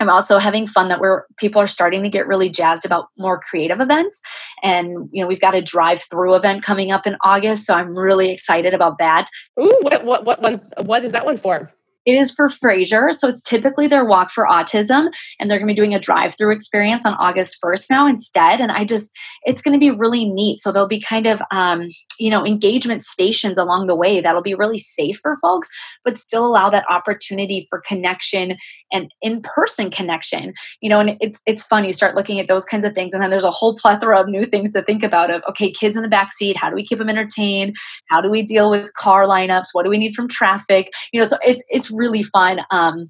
I'm 0.00 0.10
also 0.10 0.38
having 0.38 0.66
fun 0.66 0.88
that 0.88 0.98
we're 0.98 1.24
people 1.36 1.60
are 1.60 1.66
starting 1.66 2.02
to 2.02 2.08
get 2.08 2.26
really 2.26 2.48
jazzed 2.48 2.86
about 2.86 3.06
more 3.18 3.38
creative 3.38 3.80
events. 3.80 4.20
And 4.62 5.08
you 5.12 5.22
know, 5.22 5.28
we've 5.28 5.40
got 5.40 5.54
a 5.54 5.62
drive-through 5.62 6.34
event 6.34 6.64
coming 6.64 6.90
up 6.90 7.06
in 7.06 7.16
August, 7.22 7.66
so 7.66 7.74
I'm 7.74 7.96
really 7.96 8.30
excited 8.30 8.74
about 8.74 8.98
that. 8.98 9.26
Ooh, 9.60 9.78
what 9.82 10.04
what 10.04 10.24
what 10.24 10.42
one 10.42 10.60
what 10.84 11.04
is 11.04 11.12
that 11.12 11.26
one 11.26 11.36
for? 11.36 11.70
It 12.06 12.16
is 12.16 12.30
for 12.30 12.48
Fraser. 12.48 13.12
So 13.12 13.28
it's 13.28 13.42
typically 13.42 13.86
their 13.86 14.04
walk 14.04 14.30
for 14.30 14.46
autism. 14.46 15.12
And 15.38 15.50
they're 15.50 15.58
going 15.58 15.68
to 15.68 15.74
be 15.74 15.76
doing 15.76 15.94
a 15.94 16.00
drive 16.00 16.34
through 16.36 16.52
experience 16.52 17.04
on 17.04 17.14
August 17.14 17.58
1st 17.62 17.90
now 17.90 18.06
instead. 18.06 18.60
And 18.60 18.72
I 18.72 18.84
just, 18.84 19.10
it's 19.44 19.62
going 19.62 19.74
to 19.74 19.78
be 19.78 19.90
really 19.90 20.24
neat. 20.24 20.60
So 20.60 20.72
there'll 20.72 20.88
be 20.88 21.00
kind 21.00 21.26
of, 21.26 21.42
um, 21.50 21.88
you 22.18 22.30
know, 22.30 22.44
engagement 22.44 23.04
stations 23.04 23.58
along 23.58 23.86
the 23.86 23.94
way 23.94 24.20
that'll 24.20 24.42
be 24.42 24.54
really 24.54 24.78
safe 24.78 25.18
for 25.20 25.36
folks, 25.36 25.68
but 26.04 26.16
still 26.16 26.46
allow 26.46 26.70
that 26.70 26.84
opportunity 26.88 27.66
for 27.68 27.82
connection 27.86 28.56
and 28.90 29.12
in 29.20 29.42
person 29.42 29.90
connection. 29.90 30.54
You 30.80 30.88
know, 30.88 31.00
and 31.00 31.16
it's, 31.20 31.38
it's 31.46 31.64
fun. 31.64 31.84
You 31.84 31.92
start 31.92 32.14
looking 32.14 32.40
at 32.40 32.48
those 32.48 32.64
kinds 32.64 32.84
of 32.84 32.94
things. 32.94 33.12
And 33.12 33.22
then 33.22 33.30
there's 33.30 33.44
a 33.44 33.50
whole 33.50 33.76
plethora 33.76 34.20
of 34.20 34.28
new 34.28 34.46
things 34.46 34.72
to 34.72 34.82
think 34.82 35.02
about 35.02 35.30
of, 35.30 35.42
okay, 35.48 35.70
kids 35.70 35.96
in 35.96 36.02
the 36.02 36.08
back 36.08 36.32
seat, 36.32 36.56
how 36.56 36.70
do 36.70 36.74
we 36.74 36.84
keep 36.84 36.98
them 36.98 37.10
entertained? 37.10 37.76
How 38.08 38.20
do 38.20 38.30
we 38.30 38.42
deal 38.42 38.70
with 38.70 38.92
car 38.94 39.26
lineups? 39.26 39.66
What 39.72 39.84
do 39.84 39.90
we 39.90 39.98
need 39.98 40.14
from 40.14 40.28
traffic? 40.28 40.90
You 41.12 41.20
know, 41.20 41.26
so 41.26 41.36
it's, 41.44 41.62
it's 41.68 41.89
really 41.90 42.22
fun. 42.22 42.60
Um, 42.70 43.04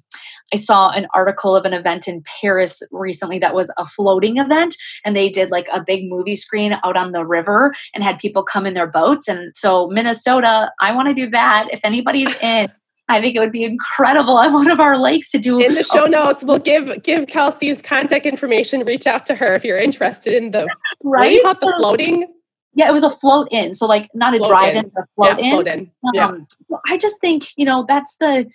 I 0.53 0.57
saw 0.57 0.91
an 0.91 1.07
article 1.13 1.55
of 1.55 1.65
an 1.65 1.73
event 1.73 2.07
in 2.07 2.23
Paris 2.41 2.81
recently 2.91 3.39
that 3.39 3.55
was 3.55 3.73
a 3.77 3.85
floating 3.85 4.37
event, 4.37 4.75
and 5.05 5.15
they 5.15 5.29
did 5.29 5.51
like 5.51 5.67
a 5.71 5.83
big 5.85 6.09
movie 6.09 6.35
screen 6.35 6.77
out 6.83 6.97
on 6.97 7.11
the 7.11 7.25
river 7.25 7.73
and 7.93 8.03
had 8.03 8.19
people 8.19 8.43
come 8.43 8.65
in 8.65 8.73
their 8.73 8.87
boats. 8.87 9.27
And 9.27 9.53
so, 9.55 9.87
Minnesota, 9.87 10.71
I 10.81 10.93
want 10.93 11.07
to 11.07 11.13
do 11.13 11.29
that. 11.29 11.67
If 11.71 11.79
anybody's 11.83 12.33
in, 12.41 12.69
I 13.07 13.21
think 13.21 13.35
it 13.35 13.39
would 13.39 13.51
be 13.51 13.63
incredible 13.63 14.37
on 14.37 14.53
one 14.53 14.71
of 14.71 14.79
our 14.79 14.97
lakes 14.97 15.31
to 15.31 15.39
do. 15.39 15.59
It. 15.59 15.67
In 15.67 15.75
the 15.75 15.83
show 15.83 16.05
notes, 16.05 16.43
we'll 16.43 16.59
give 16.59 17.03
give 17.03 17.27
Kelsey's 17.27 17.81
contact 17.81 18.25
information. 18.25 18.83
Reach 18.85 19.07
out 19.07 19.25
to 19.27 19.35
her 19.35 19.53
if 19.53 19.65
you're 19.65 19.77
interested 19.77 20.33
in 20.33 20.51
the 20.51 20.67
right. 21.03 21.39
What 21.43 21.59
the 21.59 21.73
floating? 21.77 22.25
Yeah, 22.73 22.87
it 22.87 22.93
was 22.93 23.03
a 23.03 23.11
float 23.11 23.49
in, 23.51 23.73
so 23.73 23.85
like 23.85 24.09
not 24.13 24.33
a 24.33 24.39
drive 24.39 24.75
in, 24.75 24.91
but 24.95 25.03
float 25.15 25.39
yeah, 25.39 25.45
in. 25.45 25.51
Float 25.51 25.67
in. 25.67 25.91
Um, 26.17 26.47
yeah. 26.69 26.77
I 26.87 26.97
just 26.97 27.19
think 27.19 27.47
you 27.57 27.65
know 27.65 27.85
that's 27.85 28.15
the 28.17 28.49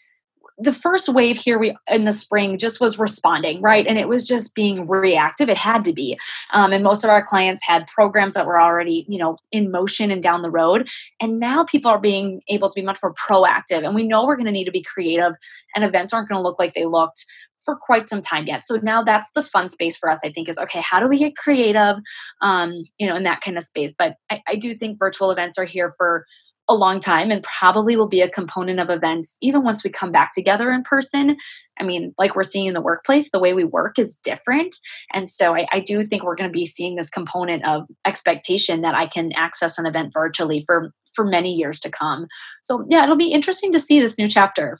the 0.58 0.72
first 0.72 1.08
wave 1.08 1.36
here 1.38 1.58
we 1.58 1.76
in 1.88 2.04
the 2.04 2.12
spring 2.12 2.56
just 2.58 2.80
was 2.80 2.98
responding 2.98 3.60
right? 3.60 3.86
And 3.86 3.98
it 3.98 4.08
was 4.08 4.26
just 4.26 4.54
being 4.54 4.86
reactive. 4.86 5.48
It 5.48 5.58
had 5.58 5.84
to 5.84 5.92
be. 5.92 6.18
Um, 6.52 6.72
and 6.72 6.82
most 6.82 7.04
of 7.04 7.10
our 7.10 7.24
clients 7.24 7.62
had 7.66 7.86
programs 7.86 8.34
that 8.34 8.46
were 8.46 8.60
already 8.60 9.04
you 9.08 9.18
know 9.18 9.38
in 9.52 9.70
motion 9.70 10.10
and 10.10 10.22
down 10.22 10.42
the 10.42 10.50
road. 10.50 10.88
And 11.20 11.38
now 11.38 11.64
people 11.64 11.90
are 11.90 12.00
being 12.00 12.40
able 12.48 12.70
to 12.70 12.74
be 12.74 12.84
much 12.84 13.00
more 13.02 13.14
proactive. 13.14 13.84
And 13.84 13.94
we 13.94 14.02
know 14.02 14.26
we're 14.26 14.36
going 14.36 14.46
to 14.46 14.52
need 14.52 14.64
to 14.64 14.70
be 14.70 14.82
creative 14.82 15.34
and 15.74 15.84
events 15.84 16.12
aren't 16.12 16.28
going 16.28 16.38
to 16.38 16.42
look 16.42 16.58
like 16.58 16.74
they 16.74 16.86
looked 16.86 17.24
for 17.64 17.76
quite 17.76 18.08
some 18.08 18.22
time 18.22 18.46
yet. 18.46 18.64
So 18.64 18.76
now 18.76 19.02
that's 19.02 19.28
the 19.34 19.42
fun 19.42 19.68
space 19.68 19.96
for 19.96 20.08
us 20.08 20.20
i 20.24 20.30
think 20.30 20.48
is 20.48 20.58
okay 20.58 20.80
how 20.80 21.00
do 21.00 21.08
we 21.08 21.18
get 21.18 21.36
creative 21.36 21.96
um, 22.40 22.72
you 22.98 23.06
know 23.06 23.16
in 23.16 23.24
that 23.24 23.40
kind 23.40 23.56
of 23.56 23.64
space? 23.64 23.94
But 23.96 24.16
I, 24.30 24.42
I 24.46 24.56
do 24.56 24.74
think 24.74 24.98
virtual 24.98 25.30
events 25.30 25.58
are 25.58 25.64
here 25.64 25.92
for 25.96 26.24
a 26.68 26.74
long 26.74 27.00
time 27.00 27.30
and 27.30 27.44
probably 27.44 27.96
will 27.96 28.08
be 28.08 28.20
a 28.20 28.30
component 28.30 28.80
of 28.80 28.90
events 28.90 29.38
even 29.40 29.62
once 29.62 29.84
we 29.84 29.90
come 29.90 30.10
back 30.10 30.32
together 30.32 30.70
in 30.70 30.82
person. 30.82 31.36
I 31.78 31.84
mean, 31.84 32.14
like 32.18 32.34
we're 32.34 32.42
seeing 32.42 32.66
in 32.66 32.74
the 32.74 32.80
workplace, 32.80 33.28
the 33.30 33.38
way 33.38 33.52
we 33.52 33.64
work 33.64 33.98
is 33.98 34.16
different. 34.16 34.74
And 35.12 35.28
so 35.28 35.54
I, 35.54 35.66
I 35.70 35.80
do 35.80 36.04
think 36.04 36.24
we're 36.24 36.34
going 36.34 36.48
to 36.48 36.52
be 36.52 36.66
seeing 36.66 36.96
this 36.96 37.10
component 37.10 37.66
of 37.66 37.82
expectation 38.04 38.80
that 38.80 38.94
I 38.94 39.06
can 39.06 39.32
access 39.36 39.78
an 39.78 39.86
event 39.86 40.12
virtually 40.12 40.64
for 40.66 40.92
for 41.14 41.24
many 41.24 41.52
years 41.52 41.80
to 41.80 41.90
come. 41.90 42.26
So 42.62 42.84
yeah, 42.88 43.02
it'll 43.02 43.16
be 43.16 43.32
interesting 43.32 43.72
to 43.72 43.80
see 43.80 44.00
this 44.00 44.18
new 44.18 44.28
chapter. 44.28 44.76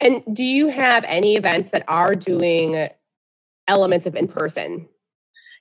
And 0.00 0.22
do 0.32 0.44
you 0.44 0.68
have 0.68 1.04
any 1.04 1.36
events 1.36 1.68
that 1.68 1.84
are 1.88 2.14
doing 2.14 2.88
elements 3.66 4.06
of 4.06 4.14
in 4.14 4.28
person? 4.28 4.88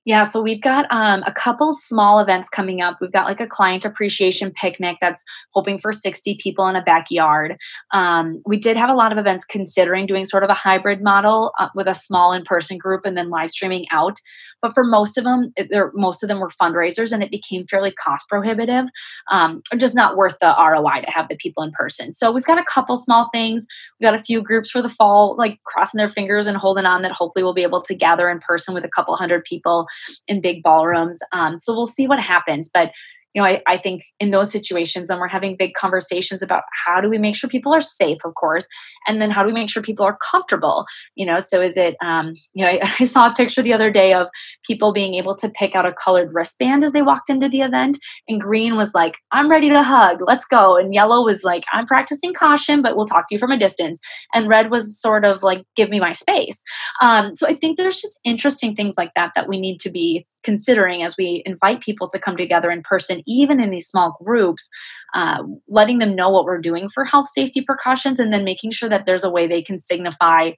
Yeah, 0.07 0.23
so 0.23 0.41
we've 0.41 0.61
got 0.61 0.85
um, 0.89 1.21
a 1.27 1.33
couple 1.33 1.73
small 1.73 2.19
events 2.19 2.47
coming 2.47 2.79
up. 2.79 2.99
We've 3.01 3.11
got 3.11 3.25
like 3.25 3.41
a 3.41 3.45
client 3.45 3.83
appreciation 3.83 4.51
picnic 4.51 4.99
that's 5.01 5.21
hoping 5.53 5.79
for 5.79 5.91
60 5.91 6.37
people 6.41 6.65
in 6.69 6.77
a 6.77 6.81
backyard. 6.81 7.57
Um, 7.91 8.41
we 8.45 8.57
did 8.57 8.77
have 8.77 8.89
a 8.89 8.93
lot 8.93 9.11
of 9.11 9.17
events 9.17 9.43
considering 9.43 10.05
doing 10.05 10.23
sort 10.23 10.45
of 10.45 10.49
a 10.49 10.53
hybrid 10.53 11.03
model 11.03 11.51
uh, 11.59 11.67
with 11.75 11.87
a 11.87 11.93
small 11.93 12.31
in 12.31 12.45
person 12.45 12.77
group 12.77 13.01
and 13.03 13.17
then 13.17 13.29
live 13.29 13.49
streaming 13.49 13.85
out. 13.91 14.17
But 14.61 14.73
for 14.73 14.83
most 14.83 15.17
of 15.17 15.23
them, 15.23 15.53
there 15.69 15.91
most 15.93 16.23
of 16.23 16.29
them 16.29 16.39
were 16.39 16.49
fundraisers, 16.61 17.11
and 17.11 17.23
it 17.23 17.31
became 17.31 17.65
fairly 17.65 17.91
cost 17.91 18.27
prohibitive, 18.29 18.85
um, 19.31 19.61
just 19.77 19.95
not 19.95 20.17
worth 20.17 20.37
the 20.39 20.55
ROI 20.57 21.01
to 21.01 21.11
have 21.11 21.27
the 21.29 21.35
people 21.35 21.63
in 21.63 21.71
person. 21.71 22.13
So 22.13 22.31
we've 22.31 22.45
got 22.45 22.57
a 22.57 22.65
couple 22.65 22.97
small 22.97 23.29
things. 23.33 23.67
We've 23.99 24.07
got 24.07 24.19
a 24.19 24.23
few 24.23 24.41
groups 24.41 24.69
for 24.71 24.81
the 24.81 24.89
fall, 24.89 25.35
like 25.37 25.59
crossing 25.63 25.97
their 25.97 26.09
fingers 26.09 26.47
and 26.47 26.57
holding 26.57 26.85
on 26.85 27.01
that 27.03 27.11
hopefully 27.11 27.43
we'll 27.43 27.53
be 27.53 27.63
able 27.63 27.81
to 27.81 27.95
gather 27.95 28.29
in 28.29 28.39
person 28.39 28.73
with 28.73 28.83
a 28.83 28.89
couple 28.89 29.15
hundred 29.15 29.43
people 29.43 29.87
in 30.27 30.41
big 30.41 30.63
ballrooms. 30.63 31.19
Um, 31.31 31.59
so 31.59 31.73
we'll 31.73 31.85
see 31.85 32.07
what 32.07 32.19
happens, 32.19 32.69
but 32.73 32.91
you 33.37 33.43
know, 33.43 33.47
I, 33.47 33.61
I 33.67 33.77
think 33.77 34.01
in 34.19 34.31
those 34.31 34.51
situations, 34.51 35.09
then 35.09 35.19
we're 35.19 35.27
having 35.27 35.55
big 35.55 35.75
conversations 35.75 36.41
about 36.41 36.63
how 36.87 36.99
do 36.99 37.07
we 37.07 37.19
make 37.19 37.35
sure 37.35 37.47
people 37.47 37.71
are 37.71 37.81
safe, 37.81 38.17
of 38.25 38.33
course, 38.33 38.67
and 39.05 39.21
then 39.21 39.29
how 39.29 39.43
do 39.43 39.47
we 39.47 39.53
make 39.53 39.69
sure 39.69 39.83
people 39.83 40.03
are 40.03 40.17
comfortable? 40.31 40.87
You 41.13 41.27
know, 41.27 41.37
so 41.37 41.61
is 41.61 41.77
it, 41.77 41.97
um, 42.03 42.31
you 42.55 42.65
know, 42.65 42.71
I, 42.71 42.79
I 42.99 43.03
saw 43.03 43.31
a 43.31 43.35
picture 43.35 43.61
the 43.61 43.73
other 43.73 43.91
day 43.91 44.15
of 44.15 44.25
people 44.65 44.91
being 44.91 45.13
able 45.13 45.35
to 45.35 45.49
pick 45.49 45.75
out 45.75 45.85
a 45.85 45.93
colored 45.93 46.33
wristband 46.33 46.83
as 46.83 46.93
they 46.93 47.03
walked 47.03 47.29
into 47.29 47.47
the 47.47 47.61
event, 47.61 47.99
and 48.27 48.41
green 48.41 48.75
was 48.75 48.95
like, 48.95 49.17
I'm 49.31 49.51
ready 49.51 49.69
to 49.69 49.83
hug, 49.83 50.17
let's 50.21 50.45
go, 50.45 50.75
and 50.75 50.91
yellow 50.91 51.23
was 51.23 51.43
like, 51.43 51.63
I'm 51.71 51.85
practicing 51.85 52.33
caution, 52.33 52.81
but 52.81 52.97
we'll 52.97 53.05
talk 53.05 53.29
to 53.29 53.35
you 53.35 53.39
from 53.39 53.51
a 53.51 53.59
distance, 53.59 54.01
and 54.33 54.49
red 54.49 54.71
was 54.71 54.99
sort 54.99 55.25
of 55.25 55.43
like, 55.43 55.63
give 55.75 55.91
me 55.91 55.99
my 55.99 56.13
space. 56.13 56.63
Um, 57.03 57.35
so 57.35 57.47
I 57.47 57.53
think 57.53 57.77
there's 57.77 58.01
just 58.01 58.19
interesting 58.23 58.75
things 58.75 58.95
like 58.97 59.11
that 59.15 59.33
that 59.35 59.47
we 59.47 59.59
need 59.59 59.79
to 59.81 59.91
be 59.91 60.25
considering 60.47 61.03
as 61.03 61.17
we 61.17 61.43
invite 61.45 61.81
people 61.81 62.07
to 62.07 62.17
come 62.17 62.37
together 62.37 62.71
in 62.71 62.81
person, 62.81 63.21
even 63.27 63.59
in 63.59 63.69
these 63.69 63.85
small 63.85 64.17
groups, 64.23 64.69
uh, 65.13 65.43
letting 65.67 65.99
them 65.99 66.15
know 66.15 66.29
what 66.29 66.45
we're 66.45 66.61
doing 66.61 66.87
for 66.87 67.03
health 67.03 67.27
safety 67.27 67.59
precautions 67.59 68.17
and 68.17 68.31
then 68.31 68.45
making 68.45 68.71
sure 68.71 68.87
that 68.87 69.05
there's 69.05 69.25
a 69.25 69.29
way 69.29 69.45
they 69.45 69.61
can 69.61 69.77
signify 69.77 70.51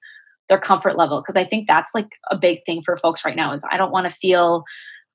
their 0.48 0.60
comfort 0.60 0.96
level. 0.96 1.20
Because 1.20 1.36
I 1.36 1.42
think 1.42 1.66
that's 1.66 1.90
like 1.92 2.06
a 2.30 2.38
big 2.38 2.60
thing 2.64 2.82
for 2.84 2.96
folks 2.98 3.24
right 3.24 3.34
now 3.34 3.52
is 3.52 3.64
I 3.68 3.76
don't 3.76 3.90
want 3.90 4.08
to 4.08 4.16
feel 4.16 4.62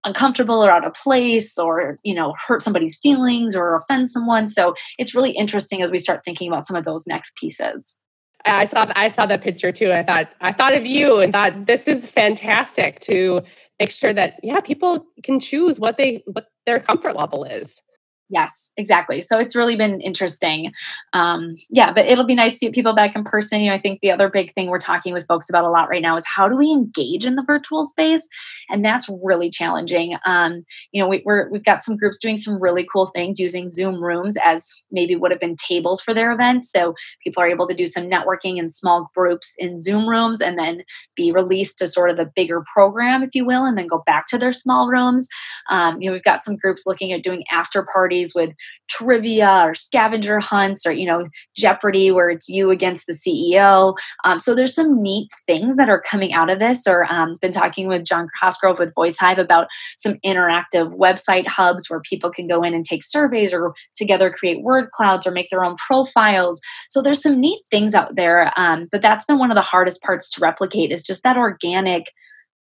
uncomfortable 0.04 0.62
or 0.62 0.70
out 0.70 0.86
of 0.86 0.94
place 0.94 1.58
or 1.58 1.98
you 2.04 2.14
know 2.14 2.36
hurt 2.46 2.62
somebody's 2.62 3.00
feelings 3.00 3.56
or 3.56 3.76
offend 3.76 4.08
someone 4.08 4.48
so 4.48 4.76
it's 5.00 5.16
really 5.16 5.32
interesting 5.32 5.82
as 5.82 5.90
we 5.90 5.98
start 5.98 6.22
thinking 6.24 6.48
about 6.48 6.64
some 6.64 6.78
of 6.78 6.86
those 6.86 7.08
next 7.08 7.36
pieces 7.38 7.98
I 8.46 8.66
saw 8.66 8.92
I 8.96 9.10
saw 9.10 9.26
that 9.26 9.42
picture 9.42 9.72
too. 9.72 9.92
I 9.92 10.04
thought 10.04 10.30
I 10.42 10.52
thought 10.52 10.76
of 10.76 10.86
you 10.86 11.20
and 11.20 11.34
thought 11.34 11.66
this 11.66 11.88
is 11.88 12.06
fantastic 12.06 13.00
to 13.02 13.42
make 13.80 13.92
sure 13.92 14.14
that 14.14 14.40
yeah, 14.44 14.60
people 14.62 15.08
can 15.24 15.40
choose 15.40 15.80
what 15.80 15.98
they 15.98 16.24
what 16.28 16.48
their 16.66 16.80
comfort 16.80 17.16
level 17.16 17.44
is. 17.44 17.82
Yes, 18.30 18.72
exactly. 18.76 19.22
So 19.22 19.38
it's 19.38 19.56
really 19.56 19.76
been 19.76 20.02
interesting. 20.02 20.72
Um, 21.14 21.56
yeah, 21.70 21.94
but 21.94 22.08
it'll 22.08 22.26
be 22.26 22.34
nice 22.34 22.58
to 22.58 22.66
get 22.66 22.74
people 22.74 22.96
back 22.96 23.16
in 23.16 23.24
person. 23.24 23.60
You 23.62 23.70
know, 23.70 23.76
I 23.76 23.80
think 23.80 24.00
the 24.02 24.10
other 24.10 24.30
big 24.30 24.52
thing 24.56 24.70
we're 24.70 24.80
talking 24.80 25.14
with 25.14 25.28
folks 25.28 25.48
about 25.48 25.64
a 25.64 25.70
lot 25.70 25.90
right 25.90 26.02
now 26.02 26.16
is 26.16 26.26
how 26.26 26.50
do 26.50 26.58
we 26.58 26.72
engage 26.72 27.24
in 27.24 27.36
the 27.36 27.44
virtual 27.46 27.86
space, 27.86 28.28
and 28.70 28.84
that's 28.84 29.08
really 29.24 29.52
challenging. 29.52 30.18
Um, 30.26 30.66
you 30.92 31.02
know, 31.02 31.08
we, 31.08 31.22
we're 31.24 31.50
we've 31.52 31.64
got 31.64 31.84
some 31.84 31.98
groups 31.98 32.18
doing 32.18 32.38
some 32.38 32.60
really 32.60 32.88
cool 32.92 33.12
things 33.16 33.40
using 33.40 33.70
Zoom 33.70 34.04
rooms 34.04 34.36
as 34.44 34.72
maybe 34.92 35.16
would 35.16 35.30
have 35.30 35.40
been 35.40 35.56
tables 35.56 36.02
for 36.02 36.16
their 36.16 36.32
events. 36.32 36.72
So 36.72 36.96
people 37.24 37.44
are 37.44 37.48
able 37.48 37.68
to 37.68 37.76
do 37.76 37.86
some 37.86 38.06
networking 38.10 38.58
in 38.58 38.72
small 38.72 39.12
groups 39.16 39.54
in 39.60 39.80
Zoom 39.80 40.10
rooms, 40.10 40.42
and 40.42 40.58
then 40.58 40.82
be 41.16 41.32
released 41.32 41.78
to 41.78 41.88
sort 41.88 42.10
of 42.10 42.18
the 42.18 42.32
bigger 42.36 42.64
program, 42.74 43.22
if 43.22 43.36
you 43.36 43.46
will, 43.46 43.66
and 43.66 43.78
then 43.78 43.86
go 43.86 44.02
back 44.08 44.26
to 44.30 44.40
their 44.40 44.54
small 44.54 44.88
rooms. 44.88 45.28
Um, 45.70 46.02
you 46.02 46.10
know, 46.10 46.14
we've 46.14 46.24
got 46.24 46.44
some 46.44 46.56
groups 46.56 46.84
looking 46.88 47.12
at 47.12 47.22
doing 47.22 47.44
after 47.52 47.84
parties 47.84 48.15
parties 48.16 48.34
with 48.34 48.52
trivia 48.88 49.64
or 49.64 49.74
scavenger 49.74 50.40
hunts 50.40 50.86
or 50.86 50.92
you 50.92 51.08
know 51.08 51.26
jeopardy 51.58 52.12
where 52.12 52.30
it's 52.30 52.48
you 52.48 52.70
against 52.70 53.08
the 53.08 53.14
ceo 53.14 53.96
um, 54.24 54.38
so 54.38 54.54
there's 54.54 54.76
some 54.76 55.02
neat 55.02 55.28
things 55.48 55.76
that 55.76 55.90
are 55.90 56.02
coming 56.02 56.34
out 56.34 56.52
of 56.52 56.60
this 56.60 56.86
or 56.88 57.12
um, 57.12 57.36
been 57.42 57.52
talking 57.52 57.88
with 57.88 58.06
john 58.06 58.28
cosgrove 58.40 58.78
with 58.78 58.94
voice 58.94 59.18
hive 59.18 59.40
about 59.40 59.68
some 59.98 60.16
interactive 60.24 60.96
website 60.96 61.48
hubs 61.48 61.90
where 61.90 62.02
people 62.02 62.30
can 62.30 62.48
go 62.48 62.62
in 62.62 62.74
and 62.74 62.86
take 62.86 63.04
surveys 63.04 63.52
or 63.52 63.74
together 63.96 64.30
create 64.30 64.62
word 64.62 64.92
clouds 64.92 65.26
or 65.26 65.32
make 65.32 65.50
their 65.50 65.64
own 65.64 65.76
profiles. 65.78 66.60
So 66.90 67.02
there's 67.02 67.22
some 67.22 67.40
neat 67.40 67.62
things 67.72 67.96
out 67.96 68.16
there 68.16 68.52
um, 68.58 68.88
but 68.92 69.02
that's 69.02 69.26
been 69.26 69.40
one 69.40 69.52
of 69.52 69.56
the 69.56 69.62
hardest 69.62 70.02
parts 70.02 70.30
to 70.32 70.42
replicate 70.42 70.92
is 70.92 71.04
just 71.04 71.24
that 71.24 71.38
organic 71.38 72.06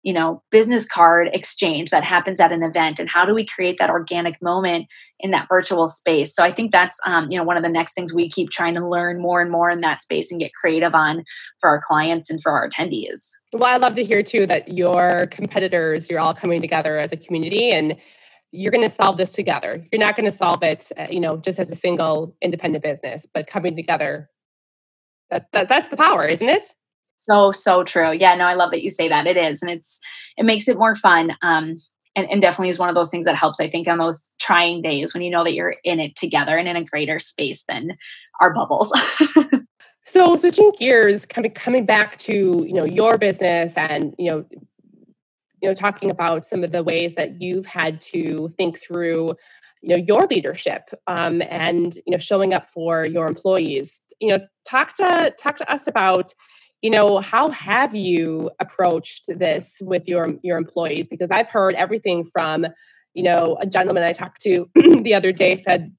you 0.03 0.13
know 0.13 0.41
business 0.51 0.87
card 0.87 1.29
exchange 1.33 1.89
that 1.89 2.03
happens 2.03 2.39
at 2.39 2.51
an 2.51 2.63
event 2.63 2.99
and 2.99 3.09
how 3.09 3.25
do 3.25 3.33
we 3.33 3.45
create 3.45 3.77
that 3.79 3.89
organic 3.89 4.41
moment 4.41 4.87
in 5.19 5.31
that 5.31 5.47
virtual 5.49 5.87
space? 5.87 6.33
So 6.33 6.43
i 6.43 6.51
think 6.51 6.71
that's 6.71 6.99
um, 7.05 7.27
you 7.29 7.37
know 7.37 7.43
one 7.43 7.57
of 7.57 7.63
the 7.63 7.69
next 7.69 7.93
things 7.93 8.13
we 8.13 8.29
keep 8.29 8.49
trying 8.49 8.75
to 8.75 8.87
learn 8.87 9.21
more 9.21 9.41
and 9.41 9.51
more 9.51 9.69
in 9.69 9.81
that 9.81 10.01
space 10.01 10.31
and 10.31 10.39
get 10.39 10.51
creative 10.53 10.95
on 10.95 11.23
for 11.59 11.69
our 11.69 11.81
clients 11.81 12.29
and 12.29 12.41
for 12.41 12.51
our 12.51 12.67
attendees. 12.67 13.29
Well 13.53 13.65
i 13.65 13.77
love 13.77 13.95
to 13.95 14.03
hear 14.03 14.23
too 14.23 14.45
that 14.45 14.69
your 14.69 15.27
competitors 15.31 16.09
you're 16.09 16.19
all 16.19 16.33
coming 16.33 16.61
together 16.61 16.97
as 16.97 17.11
a 17.11 17.17
community 17.17 17.71
and 17.71 17.97
you're 18.51 18.71
going 18.71 18.83
to 18.83 18.89
solve 18.89 19.17
this 19.17 19.29
together. 19.29 19.83
You're 19.91 19.99
not 19.99 20.15
going 20.15 20.25
to 20.25 20.35
solve 20.35 20.63
it 20.63 20.91
uh, 20.97 21.07
you 21.09 21.19
know 21.19 21.37
just 21.37 21.59
as 21.59 21.71
a 21.71 21.75
single 21.75 22.35
independent 22.41 22.83
business 22.83 23.27
but 23.31 23.47
coming 23.47 23.75
together 23.75 24.29
that, 25.29 25.51
that, 25.53 25.69
that's 25.69 25.89
the 25.89 25.97
power 25.97 26.25
isn't 26.25 26.49
it 26.49 26.65
so, 27.19 27.51
so 27.51 27.83
true. 27.83 28.13
Yeah, 28.13 28.33
no, 28.35 28.45
I 28.45 28.53
love 28.53 28.71
that 28.71 28.81
you 28.81 28.89
say 28.89 29.09
that. 29.09 29.27
It 29.27 29.35
is. 29.35 29.61
And 29.61 29.69
it's, 29.69 29.99
it 30.37 30.45
makes 30.45 30.69
it 30.69 30.77
more 30.77 30.95
fun. 30.95 31.35
Um, 31.41 31.77
and, 32.15 32.29
and 32.31 32.41
definitely 32.41 32.69
is 32.69 32.79
one 32.79 32.87
of 32.89 32.95
those 32.95 33.09
things 33.11 33.25
that 33.25 33.35
helps, 33.35 33.59
I 33.59 33.69
think, 33.69 33.87
on 33.87 33.97
those 33.97 34.27
trying 34.39 34.81
days 34.81 35.13
when 35.13 35.21
you 35.21 35.29
know 35.29 35.43
that 35.43 35.53
you're 35.53 35.75
in 35.83 35.99
it 35.99 36.15
together 36.15 36.57
and 36.57 36.67
in 36.67 36.77
a 36.77 36.83
greater 36.83 37.19
space 37.19 37.65
than 37.67 37.97
our 38.39 38.53
bubbles. 38.53 38.91
so 40.05 40.37
switching 40.37 40.71
gears, 40.79 41.25
coming 41.25 41.51
coming 41.51 41.85
back 41.85 42.17
to 42.19 42.65
you 42.65 42.73
know 42.73 42.85
your 42.85 43.17
business 43.17 43.77
and 43.77 44.15
you 44.17 44.31
know 44.31 44.45
you 45.61 45.69
know 45.69 45.73
talking 45.73 46.09
about 46.09 46.45
some 46.45 46.63
of 46.63 46.71
the 46.71 46.83
ways 46.83 47.15
that 47.15 47.41
you've 47.41 47.65
had 47.65 48.01
to 48.01 48.53
think 48.57 48.79
through 48.79 49.35
you 49.81 49.89
know 49.89 50.03
your 50.07 50.25
leadership 50.27 50.89
um, 51.07 51.41
and 51.49 51.95
you 52.07 52.11
know 52.11 52.17
showing 52.17 52.53
up 52.53 52.69
for 52.69 53.05
your 53.05 53.27
employees 53.27 54.01
you 54.19 54.29
know 54.29 54.39
talk 54.67 54.93
to 54.93 55.33
talk 55.39 55.57
to 55.57 55.71
us 55.71 55.87
about 55.87 56.33
you 56.81 56.89
know 56.89 57.19
how 57.19 57.49
have 57.49 57.95
you 57.95 58.51
approached 58.59 59.25
this 59.27 59.81
with 59.81 60.07
your 60.07 60.35
your 60.43 60.57
employees? 60.57 61.07
Because 61.07 61.31
i've 61.31 61.49
heard 61.49 61.75
everything 61.75 62.25
from 62.25 62.65
you 63.13 63.23
know 63.23 63.57
a 63.59 63.65
gentleman 63.65 64.03
i 64.03 64.13
talked 64.13 64.41
to 64.41 64.69
the 64.75 65.13
other 65.13 65.31
day 65.31 65.57
said 65.57 65.91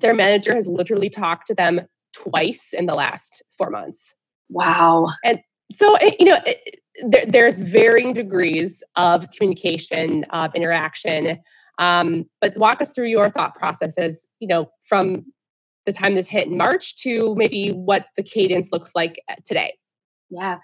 their 0.00 0.14
manager 0.14 0.54
has 0.54 0.66
literally 0.66 1.08
talked 1.08 1.46
to 1.46 1.54
them 1.54 1.82
twice 2.12 2.72
in 2.72 2.86
the 2.86 2.94
last 2.94 3.42
four 3.56 3.70
months. 3.70 4.14
Wow. 4.48 5.08
And 5.24 5.40
so 5.72 5.94
eh, 5.96 6.12
you 6.18 6.26
know 6.26 6.38
it, 6.46 6.60
eh, 6.66 6.70
there, 7.08 7.26
there's 7.26 7.56
varying 7.56 8.12
degrees 8.12 8.82
of 8.96 9.28
communication 9.30 10.24
of 10.30 10.54
interaction. 10.54 11.40
Um, 11.78 12.26
but 12.40 12.56
walk 12.56 12.80
us 12.80 12.92
through 12.92 13.08
your 13.08 13.28
thought 13.30 13.56
processes 13.56 14.28
you 14.38 14.46
know 14.46 14.70
from 14.88 15.26
the 15.86 15.92
time 15.92 16.14
this 16.14 16.28
hit 16.28 16.46
in 16.46 16.56
march 16.56 16.96
to 17.02 17.34
maybe 17.34 17.70
what 17.70 18.06
the 18.16 18.22
cadence 18.22 18.70
looks 18.70 18.92
like 18.94 19.20
eh, 19.28 19.34
today 19.44 19.74
yeah, 20.30 20.58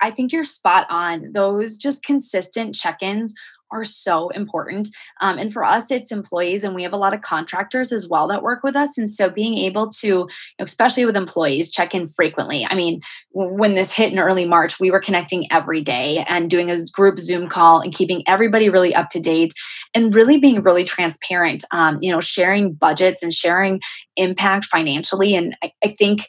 I 0.00 0.10
think 0.10 0.32
you're 0.32 0.44
spot 0.44 0.86
on. 0.90 1.32
Those 1.32 1.76
just 1.76 2.04
consistent 2.04 2.74
check 2.74 3.02
ins 3.02 3.34
are 3.70 3.84
so 3.84 4.30
important. 4.30 4.88
Um, 5.20 5.38
and 5.38 5.52
for 5.52 5.64
us, 5.64 5.90
it's 5.90 6.10
employees, 6.10 6.64
and 6.64 6.74
we 6.74 6.82
have 6.82 6.92
a 6.92 6.98
lot 6.98 7.14
of 7.14 7.20
contractors 7.20 7.92
as 7.92 8.08
well 8.08 8.26
that 8.28 8.42
work 8.42 8.62
with 8.62 8.74
us. 8.74 8.96
And 8.96 9.10
so 9.10 9.28
being 9.28 9.58
able 9.58 9.90
to, 10.00 10.28
especially 10.58 11.04
with 11.04 11.16
employees, 11.16 11.70
check 11.70 11.94
in 11.94 12.08
frequently. 12.08 12.66
I 12.68 12.74
mean, 12.74 13.00
when 13.32 13.74
this 13.74 13.92
hit 13.92 14.12
in 14.12 14.18
early 14.18 14.46
March, 14.46 14.80
we 14.80 14.90
were 14.90 15.00
connecting 15.00 15.50
every 15.52 15.82
day 15.82 16.24
and 16.28 16.50
doing 16.50 16.70
a 16.70 16.84
group 16.86 17.18
Zoom 17.18 17.48
call 17.48 17.80
and 17.80 17.94
keeping 17.94 18.22
everybody 18.26 18.68
really 18.68 18.94
up 18.94 19.10
to 19.10 19.20
date 19.20 19.52
and 19.94 20.14
really 20.14 20.38
being 20.38 20.62
really 20.62 20.84
transparent, 20.84 21.64
um, 21.70 21.98
you 22.00 22.10
know, 22.10 22.20
sharing 22.20 22.72
budgets 22.72 23.22
and 23.22 23.34
sharing 23.34 23.80
impact 24.16 24.64
financially. 24.64 25.34
And 25.34 25.54
I, 25.62 25.72
I 25.84 25.94
think 25.98 26.20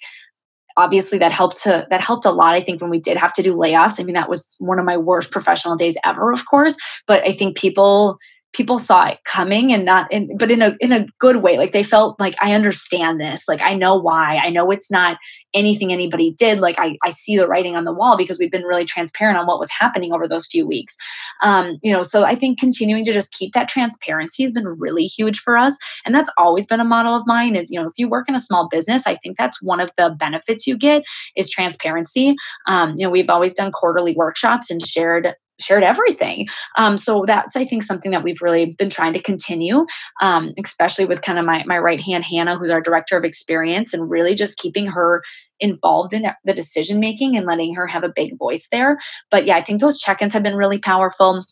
obviously 0.80 1.18
that 1.18 1.32
helped 1.32 1.62
to 1.64 1.86
that 1.90 2.02
helped 2.02 2.26
a 2.26 2.32
lot 2.32 2.56
i 2.56 2.62
think 2.62 2.82
when 2.82 2.90
we 2.90 3.00
did 3.00 3.18
have 3.18 3.34
to 3.34 3.44
do 3.44 3.54
layoffs. 3.54 4.00
I 4.00 4.04
mean 4.04 4.16
that 4.16 4.30
was 4.30 4.56
one 4.60 4.80
of 4.80 4.86
my 4.86 4.98
worst 4.98 5.32
professional 5.32 5.76
days 5.76 5.98
ever 6.04 6.32
of 6.32 6.46
course 6.46 6.76
but 7.06 7.22
i 7.24 7.34
think 7.34 7.58
people 7.58 8.18
people 8.54 8.80
saw 8.80 9.06
it 9.06 9.20
coming 9.26 9.72
and 9.72 9.86
not 9.86 10.12
in 10.12 10.36
but 10.38 10.50
in 10.50 10.62
a 10.62 10.76
in 10.80 10.92
a 10.92 11.06
good 11.20 11.38
way. 11.38 11.58
Like 11.58 11.72
they 11.72 11.84
felt 11.84 12.20
like 12.20 12.36
i 12.42 12.54
understand 12.54 13.20
this. 13.20 13.48
Like 13.48 13.62
i 13.62 13.74
know 13.74 13.96
why. 13.96 14.38
I 14.38 14.50
know 14.50 14.72
it's 14.72 14.92
not 14.92 15.18
anything 15.54 15.92
anybody 15.92 16.32
did. 16.38 16.60
Like 16.60 16.76
i, 16.80 16.98
I 17.04 17.10
see 17.10 17.38
the 17.38 17.48
writing 17.48 17.76
on 17.76 17.86
the 17.86 17.94
wall 17.94 18.18
because 18.18 18.40
we've 18.40 18.52
been 18.52 18.64
really 18.64 18.86
transparent 18.86 19.38
on 19.38 19.48
what 19.48 19.60
was 19.60 19.70
happening 19.70 20.14
over 20.14 20.28
those 20.28 20.48
few 20.48 20.68
weeks. 20.68 20.96
Um, 21.42 21.78
you 21.82 21.94
know 21.94 22.02
so 22.02 22.24
i 22.24 22.36
think 22.36 22.60
continuing 22.60 23.06
to 23.06 23.14
just 23.14 23.32
keep 23.32 23.54
that 23.54 23.68
transparency 23.68 24.44
has 24.44 24.52
been 24.52 24.68
really 24.68 25.06
huge 25.06 25.40
for 25.40 25.58
us 25.58 25.78
and 26.06 26.14
that's 26.14 26.30
always 26.38 26.66
been 26.66 26.80
a 26.80 26.86
model 26.86 27.16
of 27.16 27.24
mine 27.26 27.56
is 27.56 27.72
you 27.72 27.80
know 27.80 27.88
if 27.88 27.94
you 27.98 28.10
work 28.10 28.28
in 28.28 28.36
a 28.36 28.40
small 28.40 28.68
business 28.70 29.08
i 29.08 29.16
think 29.18 29.38
that's 29.38 29.62
one 29.62 29.80
of 29.80 29.92
the 29.98 30.10
benefits 30.18 30.68
you 30.68 30.78
get 30.78 31.04
is 31.36 31.50
transparency. 31.50 32.36
Um, 32.68 32.96
you 32.98 33.06
know 33.06 33.12
we've 33.12 33.30
always 33.30 33.54
done 33.54 33.72
quarterly 33.72 34.16
workshops 34.16 34.70
and 34.70 34.86
shared 34.86 35.34
shared 35.60 35.84
everything. 35.84 36.48
Um, 36.78 36.98
so 36.98 37.24
that's 37.26 37.56
I 37.56 37.66
think 37.66 37.84
something 37.84 38.12
that 38.12 38.24
we've 38.24 38.42
really 38.42 38.76
been 38.78 38.90
trying 38.90 39.14
to 39.14 39.22
continue, 39.22 39.86
um, 40.22 40.54
especially 40.64 41.06
with 41.06 41.22
kind 41.22 41.40
of 41.40 41.46
my 41.46 41.64
my 41.66 41.78
right 41.78 42.02
hand 42.02 42.26
Hannah, 42.26 42.58
who's 42.58 42.70
our 42.70 42.82
director 42.82 43.18
of 43.18 43.24
experience, 43.24 43.94
and 43.94 44.10
really 44.10 44.36
just 44.36 44.58
keeping 44.58 44.88
her 44.88 45.22
involved 45.60 46.14
in 46.14 46.26
the 46.46 46.54
decision 46.54 47.00
making 47.00 47.36
and 47.36 47.46
letting 47.46 47.76
her 47.76 47.86
have 47.86 48.04
a 48.04 48.14
big 48.16 48.38
voice 48.38 48.68
there. 48.72 48.98
But 49.30 49.46
yeah, 49.46 49.58
I 49.58 49.64
think 49.64 49.82
those 49.82 50.00
check-ins 50.00 50.34
have 50.34 50.44
been 50.44 50.56
really 50.56 50.80
powerful 50.80 51.44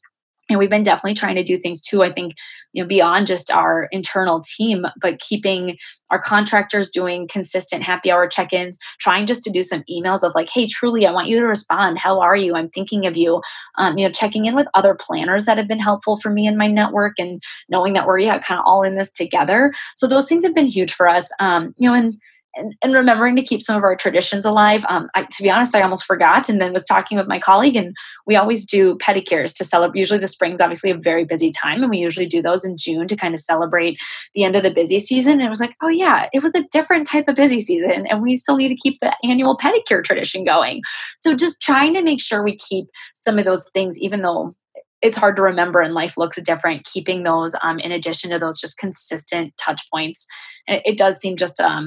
and 0.50 0.60
we've 0.60 0.70
been 0.70 0.84
definitely 0.84 1.14
trying 1.14 1.36
to 1.36 1.44
do 1.44 1.58
things 1.58 1.82
too 1.82 2.04
i 2.04 2.12
think 2.12 2.34
you 2.74 2.82
know 2.82 2.88
beyond 2.88 3.28
just 3.28 3.52
our 3.52 3.88
internal 3.92 4.42
team 4.42 4.86
but 5.02 5.20
keeping 5.20 5.78
our 6.10 6.22
contractors 6.22 6.90
doing 6.90 7.28
consistent 7.28 7.84
happy 7.84 8.10
hour 8.12 8.28
check-ins 8.28 8.80
trying 9.00 9.26
just 9.26 9.44
to 9.44 9.52
do 9.52 9.62
some 9.62 9.84
emails 9.90 10.24
of 10.24 10.34
like 10.36 10.50
hey 10.50 10.68
truly 10.68 11.06
i 11.06 11.12
want 11.12 11.28
you 11.28 11.40
to 11.40 11.46
respond. 11.46 11.98
How 11.98 12.20
are 12.20 12.36
you? 12.36 12.56
I'm 12.56 12.70
thinking 12.70 13.06
of 13.06 13.18
you. 13.18 13.42
Um, 13.78 13.98
you 13.98 14.06
know 14.06 14.12
checking 14.12 14.46
in 14.46 14.56
with 14.56 14.68
other 14.74 14.96
planners 14.96 15.46
that 15.46 15.58
have 15.58 15.68
been 15.68 15.80
helpful 15.80 16.20
for 16.20 16.30
me 16.30 16.48
in 16.48 16.58
my 16.58 16.68
network 16.68 17.14
and 17.18 17.42
knowing 17.70 17.94
that 17.94 18.06
we're 18.06 18.20
yeah 18.20 18.40
kind 18.40 18.60
of 18.60 18.66
all 18.66 18.84
in 18.84 18.96
this 18.96 19.12
together. 19.12 19.74
So 19.96 20.08
those 20.08 20.28
things 20.28 20.44
have 20.44 20.56
been 20.56 20.68
huge 20.68 20.94
for 20.94 21.08
us. 21.08 21.30
Um, 21.40 21.74
you 21.78 21.90
know 21.90 21.96
and 21.96 22.14
and, 22.58 22.76
and, 22.82 22.94
remembering 22.94 23.36
to 23.36 23.44
keep 23.44 23.62
some 23.62 23.78
of 23.78 23.84
our 23.84 23.96
traditions 23.96 24.46
alive. 24.46 24.84
Um, 24.90 25.10
I, 25.16 25.24
to 25.24 25.44
be 25.44 25.50
honest, 25.50 25.76
I 25.76 25.82
almost 25.82 26.06
forgot 26.06 26.50
and 26.50 26.60
then 26.60 26.74
was 26.74 26.84
talking 26.84 27.18
with 27.18 27.28
my 27.28 27.40
colleague, 27.40 27.76
and 27.76 27.96
we 28.26 28.36
always 28.36 28.66
do 28.66 28.96
pedicures 28.96 29.56
to 29.56 29.64
celebrate. 29.64 30.00
Usually, 30.00 30.20
the 30.20 30.28
spring's 30.28 30.62
obviously 30.62 30.90
a 30.90 30.98
very 30.98 31.26
busy 31.26 31.52
time, 31.52 31.82
and 31.82 31.90
we 31.90 31.98
usually 31.98 32.26
do 32.26 32.42
those 32.42 32.66
in 32.66 32.78
June 32.78 33.08
to 33.08 33.16
kind 33.16 33.34
of 33.34 33.40
celebrate 33.40 33.98
the 34.34 34.44
end 34.44 34.56
of 34.56 34.64
the 34.64 34.72
busy 34.72 35.00
season. 35.00 35.34
And 35.34 35.44
it 35.44 35.50
was 35.50 35.62
like, 35.62 35.76
oh, 35.82 35.90
yeah, 35.90 36.28
it 36.34 36.42
was 36.42 36.56
a 36.56 36.68
different 36.72 37.08
type 37.08 37.28
of 37.28 37.36
busy 37.36 37.62
season, 37.62 38.08
and 38.08 38.22
we 38.22 38.36
still 38.36 38.58
need 38.58 38.70
to 38.70 38.76
keep 38.76 39.00
the 39.00 39.16
annual 39.24 39.58
pedicure 39.58 40.04
tradition 40.04 40.44
going. 40.44 40.82
So, 41.22 41.34
just 41.34 41.62
trying 41.62 41.94
to 41.94 42.02
make 42.02 42.22
sure 42.22 42.44
we 42.44 42.58
keep 42.58 42.86
some 43.16 43.40
of 43.40 43.46
those 43.46 43.70
things, 43.70 43.98
even 44.00 44.22
though 44.22 44.52
it's 45.02 45.18
hard 45.18 45.36
to 45.36 45.42
remember 45.42 45.80
and 45.80 45.94
life 45.94 46.18
looks 46.18 46.42
different 46.42 46.86
keeping 46.86 47.24
those 47.24 47.56
um, 47.62 47.80
in 47.80 47.92
addition 47.92 48.32
to 48.32 48.40
those 48.40 48.60
just 48.60 48.78
consistent 48.78 49.56
touch 49.58 49.82
points 49.92 50.26
it, 50.68 50.82
it 50.86 50.98
does 50.98 51.18
seem 51.20 51.36
just 51.36 51.60
um, 51.60 51.86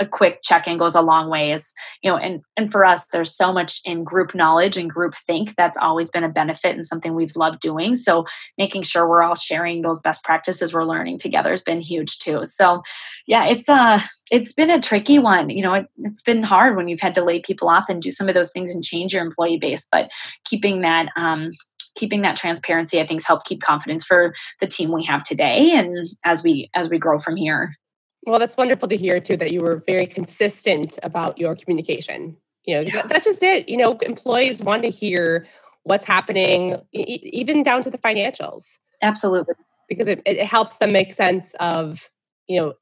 a 0.00 0.06
quick 0.06 0.40
check-in 0.42 0.78
goes 0.78 0.94
a 0.94 1.00
long 1.00 1.28
ways 1.28 1.74
you 2.02 2.10
know 2.10 2.16
and 2.16 2.42
and 2.56 2.70
for 2.70 2.84
us 2.84 3.06
there's 3.12 3.34
so 3.34 3.52
much 3.52 3.80
in 3.84 4.04
group 4.04 4.34
knowledge 4.34 4.76
and 4.76 4.90
group 4.90 5.14
think 5.26 5.54
that's 5.56 5.78
always 5.78 6.10
been 6.10 6.24
a 6.24 6.28
benefit 6.28 6.74
and 6.74 6.84
something 6.84 7.14
we've 7.14 7.36
loved 7.36 7.60
doing. 7.60 7.94
So 7.94 8.24
making 8.56 8.82
sure 8.82 9.08
we're 9.08 9.22
all 9.22 9.34
sharing 9.34 9.82
those 9.82 10.00
best 10.00 10.24
practices 10.24 10.72
we're 10.72 10.84
learning 10.84 11.18
together 11.18 11.50
has 11.50 11.62
been 11.62 11.80
huge 11.80 12.18
too. 12.18 12.44
So 12.44 12.82
yeah 13.26 13.44
it's 13.44 13.68
a 13.68 14.02
it's 14.30 14.52
been 14.52 14.70
a 14.70 14.80
tricky 14.80 15.18
one. 15.18 15.50
You 15.50 15.62
know 15.62 15.74
it, 15.74 15.86
it's 15.98 16.22
been 16.22 16.42
hard 16.42 16.76
when 16.76 16.88
you've 16.88 17.00
had 17.00 17.14
to 17.14 17.24
lay 17.24 17.40
people 17.40 17.68
off 17.68 17.88
and 17.88 18.02
do 18.02 18.10
some 18.10 18.28
of 18.28 18.34
those 18.34 18.52
things 18.52 18.70
and 18.70 18.84
change 18.84 19.12
your 19.12 19.24
employee 19.24 19.58
base 19.58 19.88
but 19.90 20.10
keeping 20.44 20.82
that 20.82 21.08
um 21.16 21.50
keeping 21.96 22.22
that 22.22 22.36
transparency 22.36 23.00
i 23.00 23.06
think 23.06 23.20
has 23.20 23.26
helped 23.26 23.46
keep 23.46 23.60
confidence 23.60 24.04
for 24.04 24.32
the 24.60 24.66
team 24.66 24.92
we 24.92 25.04
have 25.04 25.22
today 25.22 25.72
and 25.72 26.06
as 26.24 26.42
we 26.42 26.70
as 26.74 26.88
we 26.88 26.98
grow 26.98 27.18
from 27.18 27.36
here 27.36 27.74
well 28.28 28.38
that's 28.38 28.56
wonderful 28.56 28.88
to 28.88 28.96
hear 28.96 29.20
too 29.20 29.36
that 29.36 29.52
you 29.52 29.60
were 29.60 29.76
very 29.86 30.06
consistent 30.06 30.98
about 31.02 31.38
your 31.38 31.56
communication. 31.56 32.36
You 32.64 32.76
know 32.76 32.80
yeah. 32.82 33.06
that's 33.06 33.26
just 33.26 33.42
it. 33.42 33.68
You 33.68 33.76
know 33.76 33.98
employees 33.98 34.62
want 34.62 34.82
to 34.82 34.90
hear 34.90 35.46
what's 35.84 36.04
happening 36.04 36.76
e- 36.92 37.20
even 37.32 37.62
down 37.62 37.82
to 37.82 37.90
the 37.90 37.98
financials. 37.98 38.78
Absolutely. 39.00 39.54
Because 39.88 40.06
it, 40.06 40.22
it 40.26 40.44
helps 40.44 40.76
them 40.76 40.92
make 40.92 41.14
sense 41.14 41.54
of 41.60 42.10
you 42.46 42.60
know 42.60 42.74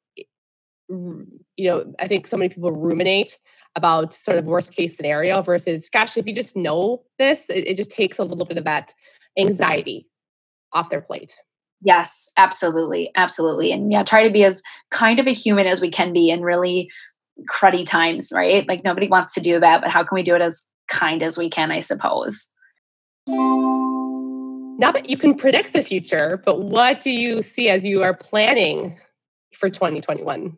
you 0.88 1.68
know 1.68 1.92
i 1.98 2.06
think 2.06 2.26
so 2.26 2.36
many 2.36 2.48
people 2.48 2.70
ruminate 2.70 3.38
about 3.74 4.12
sort 4.12 4.38
of 4.38 4.46
worst 4.46 4.74
case 4.74 4.96
scenario 4.96 5.42
versus 5.42 5.88
gosh 5.88 6.16
if 6.16 6.26
you 6.26 6.32
just 6.32 6.56
know 6.56 7.02
this 7.18 7.50
it, 7.50 7.66
it 7.66 7.76
just 7.76 7.90
takes 7.90 8.18
a 8.18 8.24
little 8.24 8.44
bit 8.44 8.56
of 8.56 8.64
that 8.64 8.94
anxiety 9.36 10.06
off 10.72 10.88
their 10.88 11.00
plate 11.00 11.36
yes 11.82 12.30
absolutely 12.36 13.10
absolutely 13.16 13.72
and 13.72 13.92
yeah 13.92 14.02
try 14.02 14.26
to 14.26 14.32
be 14.32 14.44
as 14.44 14.62
kind 14.90 15.18
of 15.18 15.26
a 15.26 15.34
human 15.34 15.66
as 15.66 15.80
we 15.80 15.90
can 15.90 16.12
be 16.12 16.30
in 16.30 16.42
really 16.42 16.90
cruddy 17.50 17.84
times 17.84 18.32
right 18.32 18.66
like 18.66 18.84
nobody 18.84 19.08
wants 19.08 19.34
to 19.34 19.40
do 19.40 19.60
that 19.60 19.80
but 19.80 19.90
how 19.90 20.02
can 20.02 20.14
we 20.14 20.22
do 20.22 20.34
it 20.34 20.40
as 20.40 20.66
kind 20.88 21.22
as 21.22 21.36
we 21.36 21.50
can 21.50 21.70
i 21.70 21.80
suppose 21.80 22.50
now 23.28 24.92
that 24.92 25.10
you 25.10 25.16
can 25.16 25.34
predict 25.34 25.72
the 25.72 25.82
future 25.82 26.40
but 26.44 26.62
what 26.62 27.00
do 27.00 27.10
you 27.10 27.42
see 27.42 27.68
as 27.68 27.84
you 27.84 28.02
are 28.02 28.14
planning 28.14 28.98
for 29.52 29.68
2021 29.68 30.56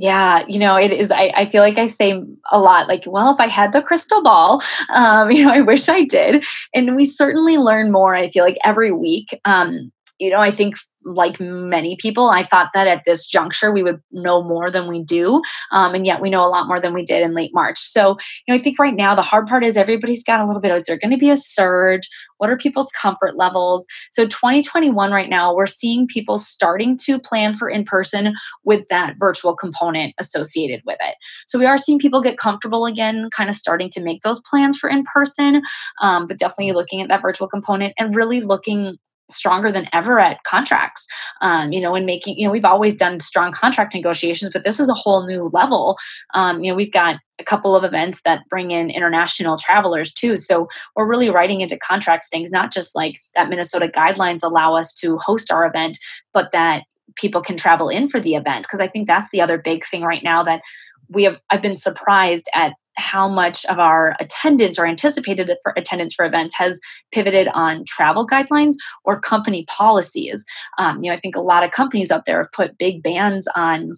yeah, 0.00 0.44
you 0.46 0.60
know, 0.60 0.76
it 0.76 0.92
is. 0.92 1.10
I, 1.10 1.32
I 1.36 1.50
feel 1.50 1.60
like 1.60 1.76
I 1.76 1.86
say 1.86 2.22
a 2.52 2.58
lot, 2.60 2.86
like, 2.86 3.02
well, 3.04 3.34
if 3.34 3.40
I 3.40 3.48
had 3.48 3.72
the 3.72 3.82
crystal 3.82 4.22
ball, 4.22 4.62
um, 4.90 5.30
you 5.32 5.44
know, 5.44 5.50
I 5.52 5.60
wish 5.60 5.88
I 5.88 6.04
did. 6.04 6.44
And 6.72 6.94
we 6.94 7.04
certainly 7.04 7.58
learn 7.58 7.90
more, 7.90 8.14
I 8.14 8.30
feel 8.30 8.44
like 8.44 8.58
every 8.64 8.92
week. 8.92 9.38
Um, 9.44 9.90
you 10.18 10.30
know, 10.30 10.40
I 10.40 10.50
think 10.50 10.76
like 11.04 11.40
many 11.40 11.96
people, 11.96 12.28
I 12.28 12.44
thought 12.44 12.70
that 12.74 12.86
at 12.86 13.02
this 13.06 13.26
juncture 13.26 13.72
we 13.72 13.82
would 13.82 14.00
know 14.10 14.42
more 14.42 14.70
than 14.70 14.88
we 14.88 15.02
do. 15.02 15.40
Um, 15.72 15.94
and 15.94 16.04
yet 16.04 16.20
we 16.20 16.28
know 16.28 16.44
a 16.44 16.48
lot 16.50 16.66
more 16.66 16.80
than 16.80 16.92
we 16.92 17.04
did 17.04 17.22
in 17.22 17.34
late 17.34 17.52
March. 17.54 17.78
So, 17.78 18.16
you 18.46 18.54
know, 18.54 18.58
I 18.58 18.62
think 18.62 18.78
right 18.78 18.94
now 18.94 19.14
the 19.14 19.22
hard 19.22 19.46
part 19.46 19.64
is 19.64 19.76
everybody's 19.76 20.24
got 20.24 20.40
a 20.40 20.46
little 20.46 20.60
bit 20.60 20.72
of, 20.72 20.78
is 20.78 20.86
there 20.86 20.98
going 20.98 21.12
to 21.12 21.16
be 21.16 21.30
a 21.30 21.36
surge? 21.36 22.08
What 22.38 22.50
are 22.50 22.56
people's 22.56 22.90
comfort 22.90 23.36
levels? 23.36 23.86
So, 24.12 24.26
2021 24.26 25.10
right 25.10 25.28
now, 25.28 25.54
we're 25.54 25.66
seeing 25.66 26.06
people 26.06 26.38
starting 26.38 26.96
to 27.04 27.18
plan 27.18 27.54
for 27.54 27.68
in 27.68 27.84
person 27.84 28.34
with 28.64 28.86
that 28.90 29.14
virtual 29.18 29.56
component 29.56 30.14
associated 30.18 30.82
with 30.86 30.98
it. 31.00 31.16
So, 31.46 31.58
we 31.58 31.66
are 31.66 31.78
seeing 31.78 31.98
people 31.98 32.22
get 32.22 32.38
comfortable 32.38 32.86
again, 32.86 33.28
kind 33.36 33.50
of 33.50 33.56
starting 33.56 33.90
to 33.90 34.02
make 34.02 34.22
those 34.22 34.40
plans 34.40 34.78
for 34.78 34.88
in 34.88 35.04
person, 35.12 35.62
um, 36.00 36.26
but 36.26 36.38
definitely 36.38 36.72
looking 36.72 37.02
at 37.02 37.08
that 37.08 37.22
virtual 37.22 37.48
component 37.48 37.92
and 37.98 38.14
really 38.14 38.40
looking 38.40 38.98
stronger 39.30 39.70
than 39.70 39.88
ever 39.92 40.18
at 40.18 40.42
contracts. 40.44 41.06
Um, 41.40 41.72
you 41.72 41.80
know 41.80 41.94
and 41.94 42.06
making 42.06 42.36
you 42.38 42.46
know 42.46 42.52
we've 42.52 42.64
always 42.64 42.94
done 42.94 43.20
strong 43.20 43.52
contract 43.52 43.94
negotiations 43.94 44.52
but 44.52 44.64
this 44.64 44.80
is 44.80 44.88
a 44.88 44.94
whole 44.94 45.26
new 45.26 45.50
level. 45.52 45.96
Um, 46.34 46.60
you 46.60 46.70
know 46.70 46.76
we've 46.76 46.92
got 46.92 47.16
a 47.38 47.44
couple 47.44 47.76
of 47.76 47.84
events 47.84 48.22
that 48.24 48.48
bring 48.48 48.70
in 48.70 48.90
international 48.90 49.56
travelers 49.58 50.12
too. 50.12 50.36
So 50.36 50.68
we're 50.96 51.06
really 51.06 51.30
writing 51.30 51.60
into 51.60 51.78
contracts 51.78 52.28
things 52.28 52.50
not 52.50 52.72
just 52.72 52.94
like 52.96 53.20
that 53.34 53.48
minnesota 53.48 53.88
guidelines 53.88 54.42
allow 54.42 54.74
us 54.74 54.92
to 54.94 55.16
host 55.18 55.52
our 55.52 55.66
event 55.66 55.98
but 56.32 56.50
that 56.52 56.84
people 57.14 57.40
can 57.40 57.56
travel 57.56 57.88
in 57.88 58.08
for 58.08 58.20
the 58.20 58.34
event. 58.34 58.64
Because 58.64 58.80
i 58.80 58.88
think 58.88 59.06
that's 59.06 59.30
the 59.30 59.40
other 59.40 59.58
big 59.58 59.84
thing 59.86 60.02
right 60.02 60.22
now 60.22 60.42
that 60.42 60.62
we 61.08 61.24
have 61.24 61.40
i've 61.50 61.62
been 61.62 61.76
surprised 61.76 62.48
at 62.54 62.74
how 62.98 63.28
much 63.28 63.64
of 63.66 63.78
our 63.78 64.16
attendance 64.20 64.78
or 64.78 64.86
anticipated 64.86 65.50
for 65.62 65.72
attendance 65.76 66.14
for 66.14 66.24
events 66.24 66.54
has 66.56 66.80
pivoted 67.12 67.48
on 67.48 67.84
travel 67.86 68.26
guidelines 68.26 68.74
or 69.04 69.20
company 69.20 69.64
policies. 69.68 70.44
Um, 70.78 70.98
you 71.00 71.10
know, 71.10 71.16
I 71.16 71.20
think 71.20 71.36
a 71.36 71.40
lot 71.40 71.64
of 71.64 71.70
companies 71.70 72.10
out 72.10 72.24
there 72.26 72.38
have 72.38 72.52
put 72.52 72.78
big 72.78 73.02
bans 73.02 73.46
on 73.54 73.92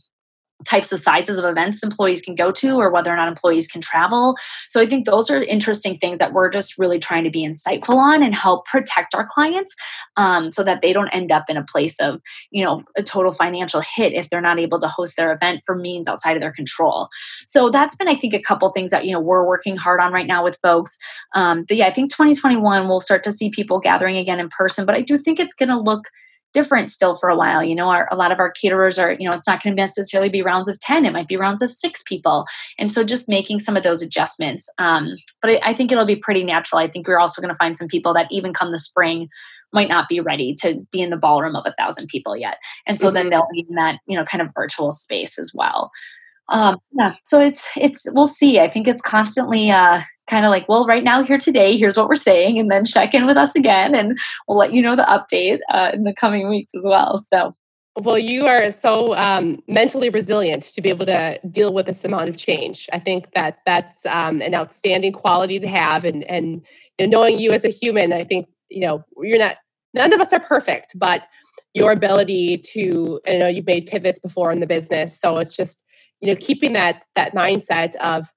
types 0.64 0.92
of 0.92 0.98
sizes 0.98 1.38
of 1.38 1.44
events 1.44 1.82
employees 1.82 2.22
can 2.22 2.34
go 2.34 2.50
to 2.50 2.76
or 2.76 2.90
whether 2.90 3.12
or 3.12 3.16
not 3.16 3.28
employees 3.28 3.66
can 3.66 3.80
travel. 3.80 4.36
So 4.68 4.80
I 4.80 4.86
think 4.86 5.06
those 5.06 5.30
are 5.30 5.42
interesting 5.42 5.98
things 5.98 6.18
that 6.18 6.32
we're 6.32 6.50
just 6.50 6.78
really 6.78 6.98
trying 6.98 7.24
to 7.24 7.30
be 7.30 7.46
insightful 7.46 7.96
on 7.96 8.22
and 8.22 8.34
help 8.34 8.66
protect 8.66 9.14
our 9.14 9.26
clients 9.26 9.74
um, 10.16 10.50
so 10.50 10.62
that 10.64 10.82
they 10.82 10.92
don't 10.92 11.08
end 11.08 11.32
up 11.32 11.44
in 11.48 11.56
a 11.56 11.64
place 11.64 11.98
of, 12.00 12.20
you 12.50 12.64
know, 12.64 12.82
a 12.96 13.02
total 13.02 13.32
financial 13.32 13.80
hit 13.80 14.12
if 14.12 14.28
they're 14.28 14.40
not 14.40 14.58
able 14.58 14.80
to 14.80 14.88
host 14.88 15.16
their 15.16 15.32
event 15.32 15.62
for 15.64 15.74
means 15.74 16.08
outside 16.08 16.36
of 16.36 16.42
their 16.42 16.52
control. 16.52 17.08
So 17.46 17.70
that's 17.70 17.96
been, 17.96 18.08
I 18.08 18.14
think, 18.14 18.34
a 18.34 18.42
couple 18.42 18.70
things 18.72 18.90
that, 18.90 19.04
you 19.04 19.12
know, 19.12 19.20
we're 19.20 19.46
working 19.46 19.76
hard 19.76 20.00
on 20.00 20.12
right 20.12 20.26
now 20.26 20.44
with 20.44 20.58
folks. 20.62 20.98
Um, 21.34 21.64
but 21.66 21.76
yeah, 21.76 21.86
I 21.86 21.92
think 21.92 22.10
2021 22.10 22.88
we'll 22.88 23.00
start 23.00 23.22
to 23.24 23.30
see 23.30 23.50
people 23.50 23.80
gathering 23.80 24.16
again 24.16 24.40
in 24.40 24.48
person, 24.48 24.86
but 24.86 24.94
I 24.94 25.02
do 25.02 25.16
think 25.16 25.40
it's 25.40 25.54
going 25.54 25.68
to 25.68 25.78
look 25.78 26.04
different 26.52 26.90
still 26.90 27.16
for 27.16 27.28
a 27.28 27.36
while. 27.36 27.62
You 27.62 27.74
know, 27.74 27.88
our, 27.88 28.08
a 28.10 28.16
lot 28.16 28.32
of 28.32 28.40
our 28.40 28.50
caterers 28.50 28.98
are, 28.98 29.12
you 29.12 29.28
know, 29.28 29.36
it's 29.36 29.46
not 29.46 29.62
going 29.62 29.74
to 29.74 29.80
necessarily 29.80 30.28
be 30.28 30.42
rounds 30.42 30.68
of 30.68 30.78
10, 30.80 31.04
it 31.04 31.12
might 31.12 31.28
be 31.28 31.36
rounds 31.36 31.62
of 31.62 31.70
six 31.70 32.02
people. 32.02 32.46
And 32.78 32.92
so 32.92 33.04
just 33.04 33.28
making 33.28 33.60
some 33.60 33.76
of 33.76 33.82
those 33.82 34.02
adjustments. 34.02 34.68
Um, 34.78 35.14
but 35.40 35.50
I, 35.52 35.70
I 35.70 35.74
think 35.74 35.92
it'll 35.92 36.06
be 36.06 36.16
pretty 36.16 36.44
natural. 36.44 36.80
I 36.80 36.88
think 36.88 37.06
we're 37.06 37.18
also 37.18 37.40
going 37.40 37.52
to 37.52 37.58
find 37.58 37.76
some 37.76 37.88
people 37.88 38.14
that 38.14 38.28
even 38.30 38.52
come 38.52 38.72
the 38.72 38.78
spring 38.78 39.28
might 39.72 39.88
not 39.88 40.08
be 40.08 40.20
ready 40.20 40.54
to 40.60 40.80
be 40.90 41.00
in 41.00 41.10
the 41.10 41.16
ballroom 41.16 41.54
of 41.54 41.64
a 41.66 41.74
thousand 41.78 42.08
people 42.08 42.36
yet. 42.36 42.56
And 42.86 42.98
so 42.98 43.06
mm-hmm. 43.06 43.14
then 43.14 43.30
they'll 43.30 43.48
be 43.52 43.66
in 43.68 43.76
that, 43.76 44.00
you 44.06 44.16
know, 44.16 44.24
kind 44.24 44.42
of 44.42 44.48
virtual 44.54 44.92
space 44.92 45.38
as 45.38 45.52
well. 45.54 45.90
Um, 46.50 46.78
yeah, 46.92 47.14
so 47.24 47.40
it's 47.40 47.66
it's 47.76 48.06
we'll 48.12 48.26
see. 48.26 48.58
I 48.58 48.68
think 48.68 48.88
it's 48.88 49.02
constantly 49.02 49.70
uh, 49.70 50.02
kind 50.28 50.44
of 50.44 50.50
like, 50.50 50.68
well, 50.68 50.86
right 50.86 51.04
now, 51.04 51.22
here 51.24 51.38
today, 51.38 51.76
here's 51.76 51.96
what 51.96 52.08
we're 52.08 52.16
saying, 52.16 52.58
and 52.58 52.70
then 52.70 52.84
check 52.84 53.14
in 53.14 53.26
with 53.26 53.36
us 53.36 53.54
again, 53.54 53.94
and 53.94 54.18
we'll 54.46 54.58
let 54.58 54.72
you 54.72 54.82
know 54.82 54.96
the 54.96 55.02
update 55.02 55.60
uh, 55.72 55.90
in 55.94 56.04
the 56.04 56.12
coming 56.12 56.48
weeks 56.48 56.74
as 56.74 56.84
well. 56.84 57.24
So. 57.26 57.52
Well, 57.96 58.18
you 58.18 58.46
are 58.46 58.70
so 58.70 59.14
um, 59.16 59.62
mentally 59.66 60.10
resilient 60.10 60.62
to 60.62 60.80
be 60.80 60.90
able 60.90 61.06
to 61.06 61.40
deal 61.50 61.72
with 61.72 61.86
this 61.86 62.04
amount 62.04 62.28
of 62.28 62.36
change. 62.36 62.88
I 62.92 63.00
think 63.00 63.32
that 63.34 63.58
that's 63.66 64.06
um, 64.06 64.40
an 64.40 64.54
outstanding 64.54 65.12
quality 65.12 65.58
to 65.58 65.68
have, 65.68 66.04
and 66.04 66.24
and 66.24 66.64
you 66.98 67.06
know, 67.06 67.18
knowing 67.18 67.38
you 67.38 67.52
as 67.52 67.64
a 67.64 67.68
human, 67.68 68.12
I 68.12 68.24
think 68.24 68.48
you 68.68 68.80
know 68.80 69.04
you're 69.18 69.38
not. 69.38 69.56
None 69.92 70.12
of 70.12 70.20
us 70.20 70.32
are 70.32 70.40
perfect, 70.40 70.92
but 70.94 71.22
your 71.74 71.90
ability 71.90 72.58
to, 72.58 73.20
you 73.26 73.38
know, 73.38 73.48
you've 73.48 73.66
made 73.66 73.86
pivots 73.86 74.20
before 74.20 74.52
in 74.52 74.60
the 74.60 74.66
business, 74.66 75.18
so 75.18 75.38
it's 75.38 75.54
just 75.56 75.84
you 76.20 76.28
know 76.28 76.36
keeping 76.40 76.72
that 76.74 77.02
that 77.14 77.34
mindset 77.34 77.96
of 77.96 78.32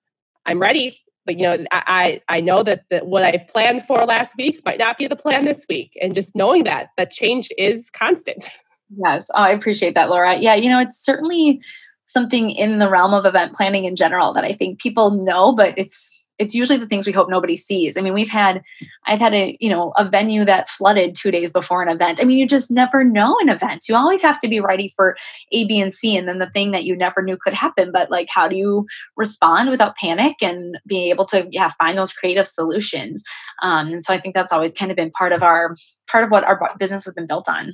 I'm 0.46 0.60
ready 0.60 1.00
but 1.26 1.38
you 1.38 1.44
know 1.44 1.66
i 1.72 2.22
i 2.30 2.42
know 2.42 2.64
that, 2.64 2.84
what 3.04 3.24
i 3.24 3.38
planned 3.50 3.84
for 3.84 3.98
last 4.06 4.36
week 4.38 4.62
might 4.66 4.80
not 4.80 4.98
be 4.98 5.08
the 5.08 5.16
plan 5.16 5.46
this 5.46 5.66
week 5.70 5.98
and 6.02 6.16
just 6.16 6.36
knowing 6.36 6.64
that 6.64 6.90
that 6.98 7.12
change 7.12 7.50
is 7.58 7.90
constant. 7.90 8.50
Yes. 8.96 9.32
Oh, 9.34 9.42
i 9.42 9.50
appreciate 9.50 9.96
that 9.96 10.10
laura. 10.10 10.38
Yeah 10.38 10.54
you 10.54 10.70
know 10.70 10.80
it's 10.80 11.04
certainly 11.04 11.60
something 12.06 12.52
in 12.52 12.78
the 12.78 12.90
realm 12.90 13.14
of 13.14 13.26
event 13.26 13.56
planning 13.56 13.86
in 13.86 13.96
general 13.96 14.34
that 14.34 14.44
i 14.44 14.54
think 14.54 14.80
people 14.80 15.10
know 15.12 15.52
but 15.52 15.74
it's 15.78 16.23
it's 16.40 16.56
usually 16.56 16.80
the 16.80 16.88
things 16.88 17.06
we 17.06 17.12
hope 17.12 17.30
nobody 17.30 17.56
sees. 17.56 17.96
I 17.96 18.02
mean, 18.02 18.14
we've 18.14 18.30
had, 18.30 18.64
I've 19.06 19.20
had 19.20 19.34
a, 19.34 19.56
you 19.60 19.70
know, 19.70 19.94
a 19.98 20.10
venue 20.10 20.44
that 20.46 20.68
flooded 20.68 21.16
two 21.16 21.30
days 21.30 21.52
before 21.52 21.84
an 21.84 21.90
event. 21.90 22.20
I 22.20 22.24
mean, 22.24 22.38
you 22.38 22.48
just 22.48 22.72
never 22.72 23.04
know 23.04 23.38
an 23.42 23.50
event. 23.50 23.84
You 23.88 23.96
always 23.96 24.22
have 24.24 24.40
to 24.40 24.48
be 24.48 24.60
ready 24.60 24.92
for 24.96 25.16
A, 25.52 25.66
B, 25.66 25.80
and 25.80 25.94
C, 25.94 26.18
and 26.18 26.28
then 26.28 26.40
the 26.40 26.50
thing 26.50 26.72
that 26.72 26.86
you 26.86 26.96
never 26.96 27.22
knew 27.22 27.38
could 27.38 27.54
happen. 27.54 27.92
But 27.92 28.10
like, 28.10 28.28
how 28.30 28.48
do 28.48 28.56
you 28.56 28.88
respond 29.16 29.70
without 29.70 29.96
panic 29.96 30.36
and 30.42 30.80
being 30.88 31.10
able 31.10 31.26
to, 31.28 31.48
yeah, 31.52 31.72
find 31.78 31.98
those 31.98 32.14
creative 32.14 32.48
solutions? 32.48 33.24
Um, 33.62 33.88
and 33.88 34.04
so 34.04 34.14
I 34.14 34.20
think 34.20 34.34
that's 34.34 34.52
always 34.52 34.74
kind 34.74 34.90
of 34.90 34.98
been 34.98 35.12
part 35.12 35.34
of 35.34 35.44
our, 35.44 35.76
part 36.08 36.24
of 36.24 36.32
what 36.32 36.44
our 36.44 36.60
business 36.80 37.06
has 37.06 37.14
been 37.14 37.28
built 37.28 37.48
on. 37.48 37.72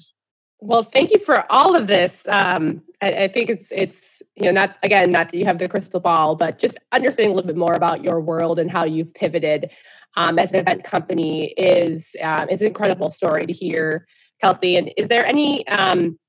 Well, 0.62 0.84
thank 0.84 1.12
you 1.12 1.19
for 1.19 1.50
all 1.50 1.76
of 1.76 1.88
this. 1.88 2.28
Um, 2.28 2.82
I, 3.02 3.24
I, 3.24 3.28
think 3.30 3.50
it's 3.50 3.72
it's 3.72 4.22
you 4.36 4.43
know 4.43 4.52
not 4.52 4.76
again 4.84 5.10
not 5.10 5.30
that 5.30 5.38
you 5.38 5.45
have 5.45 5.58
the 5.58 5.69
crystal 5.69 6.02
ball, 6.02 6.36
but 6.36 6.60
just 6.60 6.78
understanding 6.91 7.32
a 7.32 7.36
little 7.36 7.48
bit 7.48 7.56
more 7.58 7.76
about 7.76 8.04
your 8.04 8.19
world 8.19 8.60
and 8.60 8.69
how 8.69 8.84
you've 8.84 9.13
pivoted 9.13 9.72
um, 10.17 10.38
as 10.38 10.52
an 10.52 10.60
event 10.60 10.84
company 10.84 11.54
is 11.58 12.15
um, 12.22 12.50
is 12.50 12.62
an 12.62 12.67
incredible 12.67 13.10
story 13.10 13.45
to 13.45 13.54
hear, 13.54 14.06
Kelsey. 14.41 14.76
And 14.76 14.91
is 14.98 15.08
there 15.08 15.26
any 15.26 15.65
um, 15.69 16.19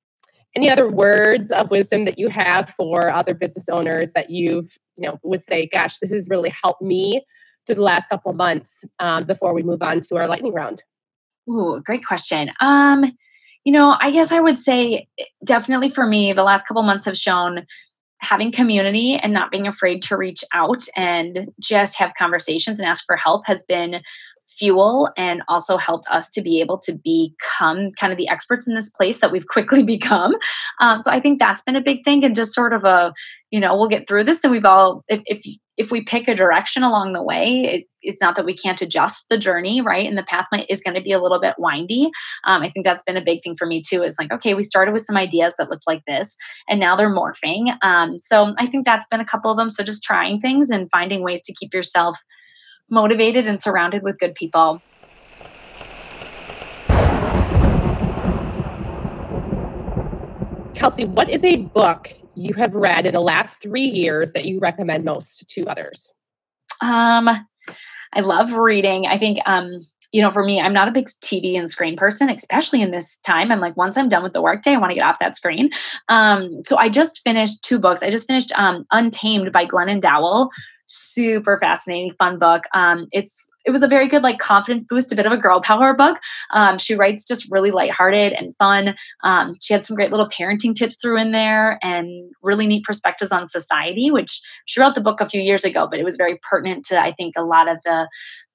any 0.54 0.70
other 0.70 0.88
words 0.88 1.50
of 1.50 1.72
wisdom 1.72 2.04
that 2.04 2.18
you 2.18 2.28
have 2.28 2.70
for 2.70 3.10
other 3.10 3.34
business 3.34 3.68
owners 3.68 4.12
that 4.12 4.30
you've 4.30 4.78
you 4.96 5.08
know 5.08 5.18
would 5.24 5.42
say, 5.42 5.66
"Gosh, 5.66 5.98
this 5.98 6.12
has 6.12 6.28
really 6.30 6.52
helped 6.62 6.82
me 6.82 7.24
through 7.66 7.76
the 7.76 7.82
last 7.82 8.08
couple 8.08 8.30
of 8.30 8.36
months." 8.36 8.84
Um, 9.00 9.24
before 9.24 9.54
we 9.54 9.64
move 9.64 9.82
on 9.82 10.00
to 10.02 10.16
our 10.18 10.28
lightning 10.28 10.52
round. 10.52 10.84
Ooh, 11.48 11.82
great 11.84 12.06
question. 12.06 12.52
Um, 12.60 13.12
you 13.64 13.72
know, 13.72 13.96
I 14.00 14.10
guess 14.10 14.32
I 14.32 14.40
would 14.40 14.58
say 14.58 15.08
eh, 15.18 15.24
definitely 15.44 15.90
for 15.90 16.06
me, 16.06 16.32
the 16.32 16.42
last 16.42 16.66
couple 16.66 16.82
months 16.82 17.04
have 17.04 17.16
shown 17.16 17.66
having 18.18 18.52
community 18.52 19.14
and 19.14 19.32
not 19.32 19.50
being 19.50 19.66
afraid 19.66 20.02
to 20.02 20.16
reach 20.16 20.44
out 20.52 20.82
and 20.94 21.50
just 21.58 21.98
have 21.98 22.12
conversations 22.18 22.78
and 22.78 22.88
ask 22.88 23.04
for 23.06 23.16
help 23.16 23.46
has 23.46 23.62
been 23.62 24.02
fuel 24.58 25.10
and 25.16 25.42
also 25.48 25.76
helped 25.76 26.06
us 26.10 26.30
to 26.30 26.42
be 26.42 26.60
able 26.60 26.78
to 26.78 26.92
become 26.92 27.90
kind 27.92 28.12
of 28.12 28.16
the 28.16 28.28
experts 28.28 28.66
in 28.66 28.74
this 28.74 28.90
place 28.90 29.20
that 29.20 29.32
we've 29.32 29.46
quickly 29.48 29.82
become. 29.82 30.34
Um, 30.80 31.02
so 31.02 31.10
I 31.10 31.20
think 31.20 31.38
that's 31.38 31.62
been 31.62 31.76
a 31.76 31.80
big 31.80 32.04
thing, 32.04 32.24
and 32.24 32.34
just 32.34 32.54
sort 32.54 32.72
of 32.72 32.84
a, 32.84 33.12
you 33.50 33.60
know, 33.60 33.76
we'll 33.76 33.88
get 33.88 34.06
through 34.08 34.24
this, 34.24 34.44
and 34.44 34.50
we've 34.50 34.64
all, 34.64 35.04
if 35.08 35.22
if, 35.26 35.44
if 35.76 35.90
we 35.90 36.02
pick 36.02 36.28
a 36.28 36.34
direction 36.34 36.82
along 36.82 37.14
the 37.14 37.22
way, 37.22 37.62
it, 37.62 37.86
it's 38.02 38.20
not 38.20 38.36
that 38.36 38.44
we 38.44 38.54
can't 38.54 38.82
adjust 38.82 39.28
the 39.30 39.38
journey, 39.38 39.80
right? 39.80 40.06
And 40.06 40.18
the 40.18 40.22
path 40.22 40.46
might, 40.52 40.66
is 40.68 40.82
going 40.82 40.94
to 40.94 41.00
be 41.00 41.12
a 41.12 41.20
little 41.20 41.40
bit 41.40 41.54
windy. 41.58 42.10
Um, 42.44 42.62
I 42.62 42.68
think 42.68 42.84
that's 42.84 43.02
been 43.02 43.16
a 43.16 43.24
big 43.24 43.42
thing 43.42 43.54
for 43.54 43.66
me 43.66 43.82
too. 43.86 44.02
Is 44.02 44.16
like, 44.18 44.32
okay, 44.32 44.54
we 44.54 44.62
started 44.62 44.92
with 44.92 45.04
some 45.04 45.16
ideas 45.16 45.54
that 45.58 45.70
looked 45.70 45.86
like 45.86 46.02
this, 46.06 46.36
and 46.68 46.80
now 46.80 46.96
they're 46.96 47.14
morphing. 47.14 47.76
Um, 47.82 48.18
so 48.20 48.54
I 48.58 48.66
think 48.66 48.84
that's 48.84 49.06
been 49.06 49.20
a 49.20 49.24
couple 49.24 49.50
of 49.50 49.56
them. 49.56 49.70
So 49.70 49.82
just 49.82 50.02
trying 50.02 50.40
things 50.40 50.70
and 50.70 50.90
finding 50.90 51.22
ways 51.22 51.40
to 51.42 51.54
keep 51.54 51.72
yourself 51.72 52.18
motivated 52.90 53.46
and 53.46 53.61
surrounded 53.61 54.03
with 54.03 54.18
good 54.18 54.35
people. 54.35 54.83
Kelsey, 60.74 61.05
what 61.05 61.29
is 61.29 61.44
a 61.44 61.57
book 61.57 62.09
you 62.35 62.55
have 62.55 62.74
read 62.74 63.05
in 63.05 63.12
the 63.12 63.20
last 63.20 63.61
three 63.61 63.85
years 63.85 64.33
that 64.33 64.46
you 64.46 64.59
recommend 64.61 65.05
most 65.05 65.46
to 65.48 65.66
others? 65.66 66.14
Um, 66.81 67.29
I 68.12 68.20
love 68.20 68.55
reading. 68.55 69.07
I 69.07 69.18
think, 69.18 69.40
um, 69.46 69.79
you 70.12 70.22
know, 70.22 70.31
for 70.31 70.42
me, 70.42 70.61
I'm 70.61 70.72
not 70.72 70.88
a 70.88 70.90
big 70.90 71.07
TV 71.07 71.59
and 71.59 71.70
screen 71.70 71.96
person, 71.96 72.31
especially 72.31 72.83
in 72.83 72.90
this 72.90 73.18
time. 73.18 73.53
I'm 73.53 73.61
like, 73.61 73.76
once 73.76 73.96
I'm 73.96 74.09
done 74.09 74.22
with 74.22 74.33
the 74.33 74.42
workday, 74.42 74.72
I 74.72 74.79
want 74.79 74.90
to 74.90 74.94
get 74.94 75.05
off 75.05 75.18
that 75.20 75.37
screen. 75.37 75.70
Um, 76.09 76.62
so 76.66 76.76
I 76.76 76.88
just 76.88 77.20
finished 77.22 77.62
two 77.62 77.79
books. 77.79 78.03
I 78.03 78.11
just 78.11 78.26
finished 78.26 78.50
um, 78.59 78.87
Untamed 78.90 79.53
by 79.53 79.66
Glennon 79.66 80.00
Doyle, 80.00 80.50
super 80.90 81.59
fascinating, 81.59 82.12
fun 82.18 82.38
book. 82.38 82.64
Um, 82.74 83.07
it's 83.12 83.48
it 83.64 83.70
was 83.70 83.83
a 83.83 83.88
very 83.88 84.09
good 84.09 84.22
like 84.22 84.38
confidence 84.38 84.85
boost, 84.85 85.12
a 85.12 85.14
bit 85.14 85.26
of 85.26 85.33
a 85.33 85.37
girl 85.37 85.61
power 85.61 85.94
book. 85.94 86.18
Um, 86.53 86.79
she 86.79 86.94
writes 86.94 87.24
just 87.24 87.50
really 87.50 87.70
lighthearted 87.70 88.33
and 88.33 88.55
fun. 88.59 88.96
Um, 89.22 89.53
she 89.61 89.74
had 89.74 89.85
some 89.85 89.96
great 89.96 90.11
little 90.11 90.29
parenting 90.29 90.74
tips 90.74 90.96
through 90.96 91.18
in 91.18 91.33
there 91.33 91.79
and 91.83 92.33
really 92.42 92.66
neat 92.66 92.85
perspectives 92.85 93.33
on 93.33 93.48
society, 93.48 94.11
which 94.11 94.40
she 94.64 94.81
wrote 94.81 94.94
the 94.94 95.00
book 95.00 95.20
a 95.20 95.29
few 95.29 95.42
years 95.42 95.64
ago, 95.64 95.87
but 95.90 96.00
it 96.00 96.05
was 96.05 96.16
very 96.16 96.38
pertinent 96.48 96.87
to 96.87 96.98
I 96.98 97.12
think 97.12 97.35
a 97.37 97.42
lot 97.42 97.68
of 97.68 97.79
the 97.85 98.09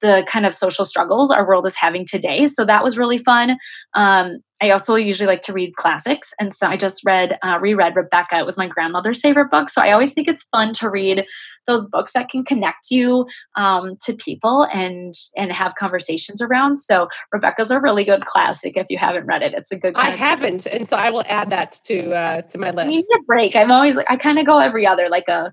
the 0.06 0.26
kind 0.28 0.46
of 0.46 0.54
social 0.54 0.86
struggles 0.86 1.32
our 1.32 1.48
world 1.48 1.66
is 1.66 1.76
having 1.76 2.06
today. 2.06 2.46
So 2.48 2.66
that 2.66 2.84
was 2.84 2.98
really 2.98 3.18
fun. 3.18 3.58
Um, 3.94 4.38
I 4.62 4.70
also 4.70 4.96
usually 4.96 5.28
like 5.28 5.42
to 5.42 5.54
read 5.54 5.76
classics, 5.76 6.34
and 6.40 6.54
so 6.54 6.68
I 6.68 6.78
just 6.78 7.02
read 7.06 7.38
uh, 7.44 7.60
reread 7.62 7.98
Rebecca. 7.98 8.38
It 8.38 8.46
was 8.46 8.58
my 8.58 8.68
grandmother's 8.68 9.20
favorite 9.20 9.50
book, 9.50 9.70
so 9.70 9.82
I 9.82 9.92
always 9.92 10.14
think 10.14 10.30
it's 10.30 10.44
fun 10.44 10.74
to 10.76 10.90
read 10.90 11.26
those 11.68 11.86
books 11.88 12.14
that 12.14 12.30
can 12.30 12.46
connect 12.46 12.90
you 12.90 13.28
um, 13.58 13.98
to 14.06 14.14
people 14.14 14.64
and 14.74 15.14
and 15.36 15.52
have 15.52 15.76
conversations 15.76 16.42
around. 16.42 16.78
So 16.78 17.10
Rebecca's 17.34 17.70
a 17.70 17.82
really 17.82 18.06
good 18.06 18.26
classic. 18.26 18.78
If 18.78 18.88
you 18.90 18.98
haven't 18.98 19.26
read 19.26 19.42
it, 19.42 19.54
it's 19.54 19.72
a 19.72 19.76
good. 19.76 19.94
I 19.98 20.12
haven't, 20.12 20.66
and 20.68 20.88
so 20.88 20.96
I 20.96 21.10
will 21.10 21.24
add 21.26 21.50
that 21.50 21.78
to 21.88 22.14
uh, 22.14 22.42
to 22.44 22.58
my 22.58 22.72
list. 22.72 22.88
I 22.88 22.90
need 22.90 23.06
a 23.14 23.24
break. 23.24 23.58
I'm 23.58 23.72
always 23.72 23.98
I 23.98 24.16
kind 24.16 24.40
of 24.40 24.46
go 24.46 24.60
every 24.60 24.88
other, 24.88 25.10
like 25.10 25.28
a 25.28 25.52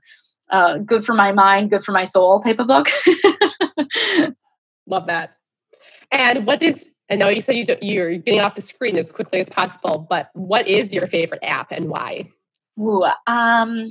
uh, 0.53 0.79
good 0.79 1.05
for 1.05 1.15
my 1.15 1.33
mind, 1.33 1.71
good 1.71 1.83
for 1.83 1.93
my 1.93 2.05
soul 2.05 2.39
type 2.39 2.61
of 2.61 2.69
book. 2.69 2.89
Love 4.87 5.07
that. 5.07 5.37
And 6.11 6.47
what 6.47 6.63
is 6.63 6.87
I 7.11 7.17
know 7.17 7.29
you 7.29 7.43
said 7.43 7.57
you 7.57 7.67
you're 7.83 8.17
getting 8.17 8.41
off 8.41 8.55
the 8.55 8.63
screen 8.63 8.97
as 8.97 9.13
quickly 9.13 9.41
as 9.41 9.51
possible, 9.51 10.07
but 10.09 10.31
what 10.35 10.67
is 10.67 10.95
your 10.95 11.07
favorite 11.07 11.43
app 11.43 11.71
and 11.71 11.89
why? 11.89 12.31
Ooh, 12.79 13.05
um, 13.27 13.85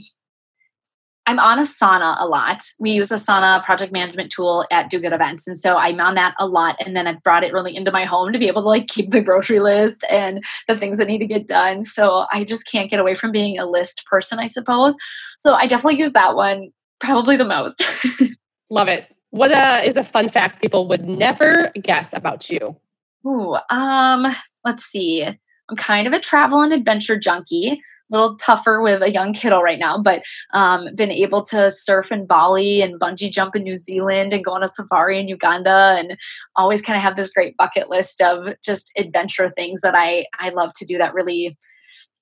I'm 1.27 1.37
on 1.37 1.59
Asana 1.59 2.15
a 2.19 2.25
lot. 2.25 2.63
We 2.79 2.91
use 2.91 3.09
Asana 3.09 3.63
project 3.63 3.93
management 3.93 4.31
tool 4.31 4.65
at 4.71 4.89
Do 4.89 4.99
Good 4.99 5.13
Events. 5.13 5.47
And 5.47 5.59
so 5.59 5.77
I'm 5.77 5.99
on 5.99 6.15
that 6.15 6.33
a 6.39 6.47
lot. 6.47 6.77
And 6.83 6.95
then 6.95 7.05
I've 7.05 7.21
brought 7.21 7.43
it 7.43 7.53
really 7.53 7.75
into 7.75 7.91
my 7.91 8.05
home 8.05 8.33
to 8.33 8.39
be 8.39 8.47
able 8.47 8.63
to 8.63 8.67
like 8.67 8.87
keep 8.87 9.11
the 9.11 9.21
grocery 9.21 9.59
list 9.59 10.03
and 10.09 10.43
the 10.67 10.75
things 10.75 10.97
that 10.97 11.07
need 11.07 11.19
to 11.19 11.27
get 11.27 11.47
done. 11.47 11.83
So 11.83 12.25
I 12.31 12.43
just 12.43 12.65
can't 12.65 12.89
get 12.89 12.99
away 12.99 13.13
from 13.13 13.31
being 13.31 13.59
a 13.59 13.67
list 13.67 14.03
person, 14.07 14.39
I 14.39 14.47
suppose. 14.47 14.95
So 15.37 15.53
I 15.53 15.67
definitely 15.67 15.99
use 15.99 16.13
that 16.13 16.35
one 16.35 16.69
probably 16.99 17.37
the 17.37 17.45
most. 17.45 17.83
Love 18.71 18.87
it. 18.87 19.05
What 19.31 19.51
uh, 19.51 19.81
is 19.83 19.97
a 19.97 20.03
fun 20.03 20.29
fact 20.29 20.61
people 20.61 20.87
would 20.87 21.07
never 21.07 21.71
guess 21.81 22.13
about 22.13 22.49
you? 22.49 22.77
Ooh, 23.25 23.57
um, 23.69 24.27
let's 24.65 24.83
see. 24.83 25.23
I'm 25.23 25.77
kind 25.77 26.05
of 26.05 26.11
a 26.11 26.19
travel 26.19 26.61
and 26.61 26.73
adventure 26.73 27.17
junkie. 27.17 27.81
A 28.11 28.11
little 28.11 28.35
tougher 28.35 28.81
with 28.81 29.01
a 29.01 29.09
young 29.09 29.31
kiddo 29.31 29.61
right 29.61 29.79
now, 29.79 29.97
but 29.97 30.21
um, 30.53 30.93
been 30.95 31.11
able 31.11 31.41
to 31.43 31.71
surf 31.71 32.11
in 32.11 32.25
Bali 32.25 32.81
and 32.81 32.99
bungee 32.99 33.31
jump 33.31 33.55
in 33.55 33.63
New 33.63 33.77
Zealand 33.77 34.33
and 34.33 34.43
go 34.43 34.51
on 34.51 34.63
a 34.63 34.67
safari 34.67 35.17
in 35.17 35.29
Uganda, 35.29 35.95
and 35.97 36.17
always 36.57 36.81
kind 36.81 36.97
of 36.97 37.03
have 37.03 37.15
this 37.15 37.31
great 37.31 37.55
bucket 37.55 37.89
list 37.89 38.19
of 38.19 38.53
just 38.61 38.91
adventure 38.97 39.49
things 39.49 39.79
that 39.79 39.95
I 39.95 40.25
I 40.39 40.49
love 40.49 40.71
to 40.75 40.85
do 40.85 40.97
that 40.97 41.13
really 41.13 41.57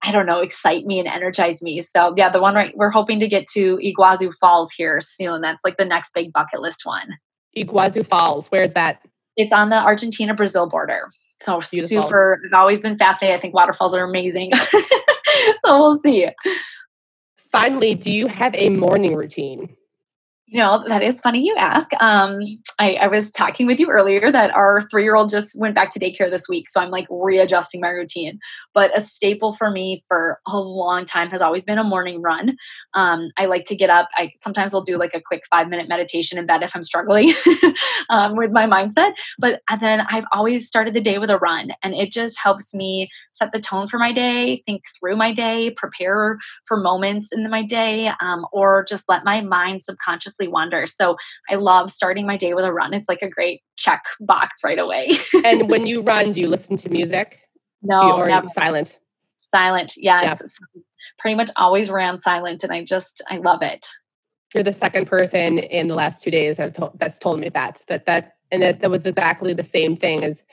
I 0.02 0.12
don't 0.12 0.26
know, 0.26 0.40
excite 0.40 0.86
me 0.86 1.00
and 1.00 1.08
energize 1.08 1.62
me. 1.62 1.82
So 1.82 2.14
yeah, 2.16 2.30
the 2.30 2.42
one 2.42 2.56
right 2.56 2.76
we're 2.76 2.90
hoping 2.90 3.20
to 3.20 3.28
get 3.28 3.48
to 3.48 3.78
Iguazu 3.78 4.34
Falls 4.40 4.72
here 4.72 5.02
soon. 5.02 5.42
That's 5.42 5.64
like 5.64 5.78
the 5.78 5.86
next 5.86 6.14
big 6.14 6.32
bucket 6.32 6.62
list 6.62 6.82
one. 6.86 7.18
Iguazu 7.58 8.06
Falls, 8.06 8.48
where's 8.48 8.74
that? 8.74 9.02
It's 9.36 9.52
on 9.52 9.70
the 9.70 9.78
Argentina 9.78 10.34
Brazil 10.34 10.68
border. 10.68 11.08
So 11.42 11.62
Beautiful. 11.72 12.04
super 12.04 12.42
I've 12.46 12.54
always 12.54 12.82
been 12.82 12.98
fascinated. 12.98 13.38
I 13.38 13.42
think 13.42 13.54
waterfalls 13.54 13.94
are 13.94 14.04
amazing. 14.04 14.52
so 15.60 15.78
we'll 15.78 16.00
see. 16.00 16.30
Finally, 17.52 17.96
do 17.96 18.12
you 18.12 18.28
have 18.28 18.54
a 18.56 18.70
morning 18.70 19.16
routine? 19.16 19.76
You 20.52 20.58
know, 20.58 20.84
that 20.88 21.04
is 21.04 21.22
funny 21.22 21.46
you 21.46 21.56
ask. 21.60 21.92
Um, 22.02 22.40
I, 22.80 22.96
I 22.96 23.08
was 23.08 23.32
talking 23.32 23.68
with 23.68 23.80
you 23.80 23.88
earlier 23.88 24.32
that 24.32 24.50
our 24.50 24.82
three 24.90 25.04
year 25.04 25.16
old 25.16 25.30
just 25.30 25.56
went 25.60 25.76
back 25.76 25.92
to 25.92 26.00
daycare 26.00 26.32
this 26.32 26.50
week. 26.50 26.68
So 26.70 26.82
I'm 26.82 26.90
like 26.90 27.06
readjusting 27.12 27.80
my 27.80 27.90
routine. 27.90 28.40
But 28.74 28.96
a 28.98 29.02
staple 29.02 29.54
for 29.54 29.70
me 29.70 30.04
for 30.08 30.40
a 30.48 30.58
long 30.58 31.06
time 31.06 31.30
has 31.30 31.44
always 31.44 31.64
been 31.64 31.78
a 31.78 31.84
morning 31.84 32.24
run. 32.24 32.58
Um, 32.96 33.30
I 33.38 33.46
like 33.46 33.66
to 33.66 33.76
get 33.76 33.92
up. 33.92 34.08
I 34.16 34.32
sometimes 34.42 34.74
I'll 34.74 34.82
do 34.82 34.98
like 34.98 35.14
a 35.14 35.22
quick 35.22 35.44
five 35.52 35.68
minute 35.68 35.88
meditation 35.88 36.40
in 36.40 36.48
bed 36.48 36.64
if 36.64 36.76
I'm 36.76 36.82
struggling 36.82 37.36
um, 38.10 38.36
with 38.36 38.52
my 38.52 38.66
mindset. 38.66 39.12
But 39.38 39.62
then 39.80 40.02
I've 40.10 40.26
always 40.34 40.68
started 40.68 40.96
the 40.96 41.02
day 41.02 41.20
with 41.20 41.30
a 41.30 41.38
run. 41.38 41.74
And 41.84 41.94
it 41.94 42.12
just 42.12 42.40
helps 42.40 42.74
me 42.74 43.10
set 43.34 43.52
the 43.52 43.62
tone 43.62 43.86
for 43.86 44.00
my 44.00 44.12
day, 44.12 44.64
think 44.66 44.82
through 45.00 45.16
my 45.16 45.32
day, 45.32 45.70
prepare 45.78 46.40
for 46.66 46.76
moments 46.76 47.32
in 47.32 47.48
my 47.52 47.64
day, 47.64 48.10
um, 48.20 48.48
or 48.52 48.84
just 48.90 49.08
let 49.08 49.24
my 49.24 49.42
mind 49.42 49.84
subconsciously 49.84 50.39
wander. 50.48 50.88
So 50.88 51.18
I 51.50 51.56
love 51.56 51.90
starting 51.90 52.26
my 52.26 52.38
day 52.38 52.54
with 52.54 52.66
a 52.66 52.74
run. 52.74 52.94
It's 52.94 53.10
like 53.10 53.22
a 53.22 53.30
great 53.30 53.62
check 53.78 54.04
box 54.20 54.60
right 54.64 54.80
away. 54.80 55.12
and 55.46 55.70
when 55.70 55.88
you 55.88 56.02
run, 56.02 56.32
do 56.32 56.40
you 56.40 56.48
listen 56.48 56.76
to 56.78 56.90
music? 56.90 57.40
No, 57.82 58.14
or 58.18 58.28
never. 58.28 58.50
silent. 58.50 59.00
Silent, 59.50 59.94
yes. 59.98 60.42
Yeah. 60.42 60.82
Pretty 61.18 61.36
much 61.36 61.50
always 61.56 61.90
ran 61.90 62.20
silent, 62.20 62.64
and 62.64 62.72
I 62.74 62.84
just 62.84 63.22
I 63.30 63.38
love 63.38 63.62
it. 63.62 63.88
You're 64.54 64.64
the 64.64 64.74
second 64.74 65.06
person 65.06 65.60
in 65.60 65.88
the 65.88 65.96
last 65.96 66.22
two 66.22 66.32
days 66.32 66.58
that 66.58 66.78
that's 67.00 67.18
told 67.18 67.40
me 67.40 67.50
that 67.50 67.82
that 67.88 68.06
that 68.06 68.34
and 68.52 68.62
that, 68.62 68.82
that 68.82 68.90
was 68.90 69.06
exactly 69.06 69.54
the 69.54 69.64
same 69.64 69.96
thing 69.96 70.24
as 70.24 70.44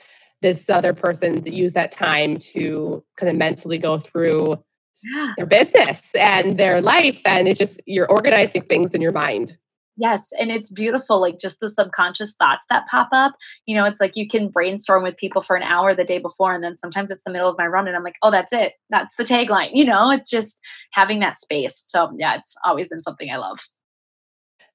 this 0.41 0.69
other 0.69 0.93
person 0.93 1.41
that 1.43 1.53
used 1.53 1.75
that 1.75 1.91
time 1.91 2.37
to 2.37 3.03
kind 3.15 3.31
of 3.31 3.37
mentally 3.37 3.77
go 3.77 3.97
through 3.97 4.63
yeah. 5.03 5.33
their 5.37 5.45
business 5.45 6.13
and 6.15 6.57
their 6.57 6.81
life 6.81 7.19
and 7.25 7.47
it's 7.47 7.59
just 7.59 7.79
you're 7.85 8.09
organizing 8.11 8.61
things 8.61 8.93
in 8.93 9.01
your 9.01 9.11
mind 9.11 9.57
Yes, 9.97 10.29
and 10.39 10.51
it's 10.51 10.71
beautiful, 10.71 11.19
like 11.19 11.39
just 11.39 11.59
the 11.59 11.69
subconscious 11.69 12.35
thoughts 12.35 12.65
that 12.69 12.85
pop 12.89 13.09
up. 13.11 13.33
You 13.65 13.75
know, 13.75 13.85
it's 13.85 13.99
like 13.99 14.15
you 14.15 14.27
can 14.27 14.47
brainstorm 14.47 15.01
with 15.01 15.17
people 15.17 15.41
for 15.41 15.55
an 15.55 15.63
hour 15.63 15.95
the 15.95 16.03
day 16.03 16.19
before, 16.19 16.53
and 16.53 16.63
then 16.63 16.77
sometimes 16.77 17.09
it's 17.09 17.23
the 17.23 17.31
middle 17.31 17.49
of 17.49 17.57
my 17.57 17.65
run, 17.65 17.87
and 17.87 17.97
I'm 17.97 18.03
like, 18.03 18.17
oh, 18.21 18.29
that's 18.29 18.53
it. 18.53 18.73
That's 18.89 19.13
the 19.17 19.23
tagline. 19.23 19.71
You 19.77 19.85
know, 19.85 20.09
it's 20.09 20.29
just 20.29 20.59
having 20.91 21.19
that 21.19 21.37
space. 21.37 21.85
So, 21.87 22.11
yeah, 22.17 22.35
it's 22.35 22.55
always 22.65 22.87
been 22.87 23.01
something 23.01 23.29
I 23.31 23.37
love. 23.37 23.59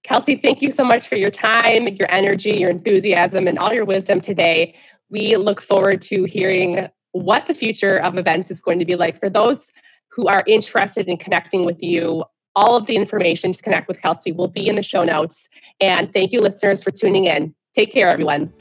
Kelsey, 0.04 0.36
thank 0.36 0.62
you 0.62 0.70
so 0.70 0.84
much 0.84 1.08
for 1.08 1.16
your 1.16 1.30
time, 1.30 1.88
your 1.88 2.10
energy, 2.10 2.52
your 2.52 2.70
enthusiasm, 2.70 3.46
and 3.46 3.58
all 3.58 3.72
your 3.72 3.84
wisdom 3.84 4.20
today. 4.20 4.74
We 5.10 5.36
look 5.36 5.60
forward 5.60 6.00
to 6.02 6.24
hearing 6.24 6.88
what 7.12 7.46
the 7.46 7.54
future 7.54 7.98
of 7.98 8.18
events 8.18 8.50
is 8.50 8.60
going 8.60 8.78
to 8.78 8.84
be 8.84 8.96
like 8.96 9.18
for 9.20 9.28
those 9.28 9.70
who 10.10 10.26
are 10.26 10.42
interested 10.46 11.08
in 11.08 11.16
connecting 11.16 11.64
with 11.64 11.82
you 11.82 12.24
all 12.54 12.76
of 12.76 12.86
the 12.86 12.96
information 12.96 13.52
to 13.52 13.62
connect 13.62 13.88
with 13.88 14.00
Kelsey 14.00 14.32
will 14.32 14.48
be 14.48 14.68
in 14.68 14.74
the 14.74 14.82
show 14.82 15.04
notes. 15.04 15.48
And 15.80 16.12
thank 16.12 16.32
you, 16.32 16.40
listeners, 16.40 16.82
for 16.82 16.90
tuning 16.90 17.24
in. 17.24 17.54
Take 17.74 17.92
care, 17.92 18.08
everyone. 18.08 18.52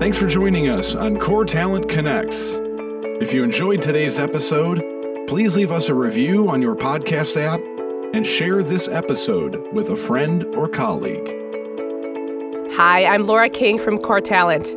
Thanks 0.00 0.16
for 0.16 0.26
joining 0.26 0.68
us 0.68 0.94
on 0.94 1.18
Core 1.18 1.44
Talent 1.44 1.88
Connects. 1.88 2.58
If 3.20 3.34
you 3.34 3.44
enjoyed 3.44 3.82
today's 3.82 4.18
episode, 4.18 4.82
please 5.28 5.54
leave 5.54 5.70
us 5.70 5.90
a 5.90 5.94
review 5.94 6.48
on 6.48 6.62
your 6.62 6.74
podcast 6.74 7.36
app 7.36 7.60
and 8.12 8.26
share 8.26 8.62
this 8.62 8.88
episode 8.88 9.72
with 9.72 9.90
a 9.90 9.96
friend 9.96 10.44
or 10.54 10.68
colleague. 10.68 11.36
Hi, 12.74 13.04
I'm 13.04 13.22
Laura 13.22 13.48
King 13.48 13.78
from 13.78 13.98
Core 13.98 14.20
Talent. 14.20 14.74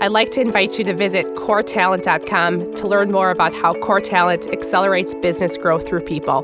I'd 0.00 0.12
like 0.12 0.30
to 0.30 0.40
invite 0.40 0.78
you 0.78 0.84
to 0.84 0.94
visit 0.94 1.26
coretalent.com 1.34 2.74
to 2.74 2.86
learn 2.86 3.10
more 3.10 3.30
about 3.30 3.52
how 3.52 3.74
Core 3.74 4.00
Talent 4.00 4.46
accelerates 4.46 5.14
business 5.16 5.58
growth 5.58 5.86
through 5.86 6.02
people. 6.02 6.42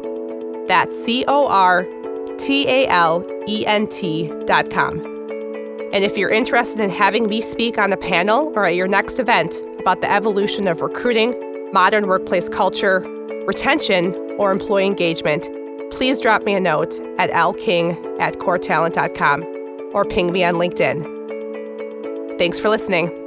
That's 0.69 0.95
C 0.95 1.25
O 1.27 1.47
R 1.47 1.87
T 2.37 2.69
A 2.69 2.87
L 2.89 3.25
E 3.49 3.65
N 3.65 3.87
T.com. 3.87 4.99
And 5.93 6.05
if 6.05 6.19
you're 6.19 6.31
interested 6.31 6.81
in 6.81 6.91
having 6.91 7.29
me 7.29 7.41
speak 7.41 7.79
on 7.79 7.93
a 7.93 7.97
panel 7.97 8.53
or 8.55 8.67
at 8.67 8.75
your 8.75 8.89
next 8.89 9.19
event 9.19 9.63
about 9.79 10.03
the 10.03 10.13
evolution 10.13 10.69
of 10.69 10.83
recruiting, 10.83 11.35
modern 11.73 12.09
workplace 12.09 12.51
culture, 12.51 13.01
retention, 13.47 14.15
or 14.39 14.51
employee 14.51 14.85
engagement, 14.85 15.49
please 15.91 16.21
drop 16.21 16.43
me 16.45 16.55
a 16.55 16.61
note 16.61 17.01
at 17.19 17.31
lking 17.31 18.21
at 18.21 18.35
coretalent.com 18.39 19.43
or 19.93 20.05
ping 20.05 20.33
me 20.33 20.45
on 20.45 20.55
LinkedIn. 20.55 22.39
Thanks 22.39 22.59
for 22.59 22.69
listening. 22.69 23.26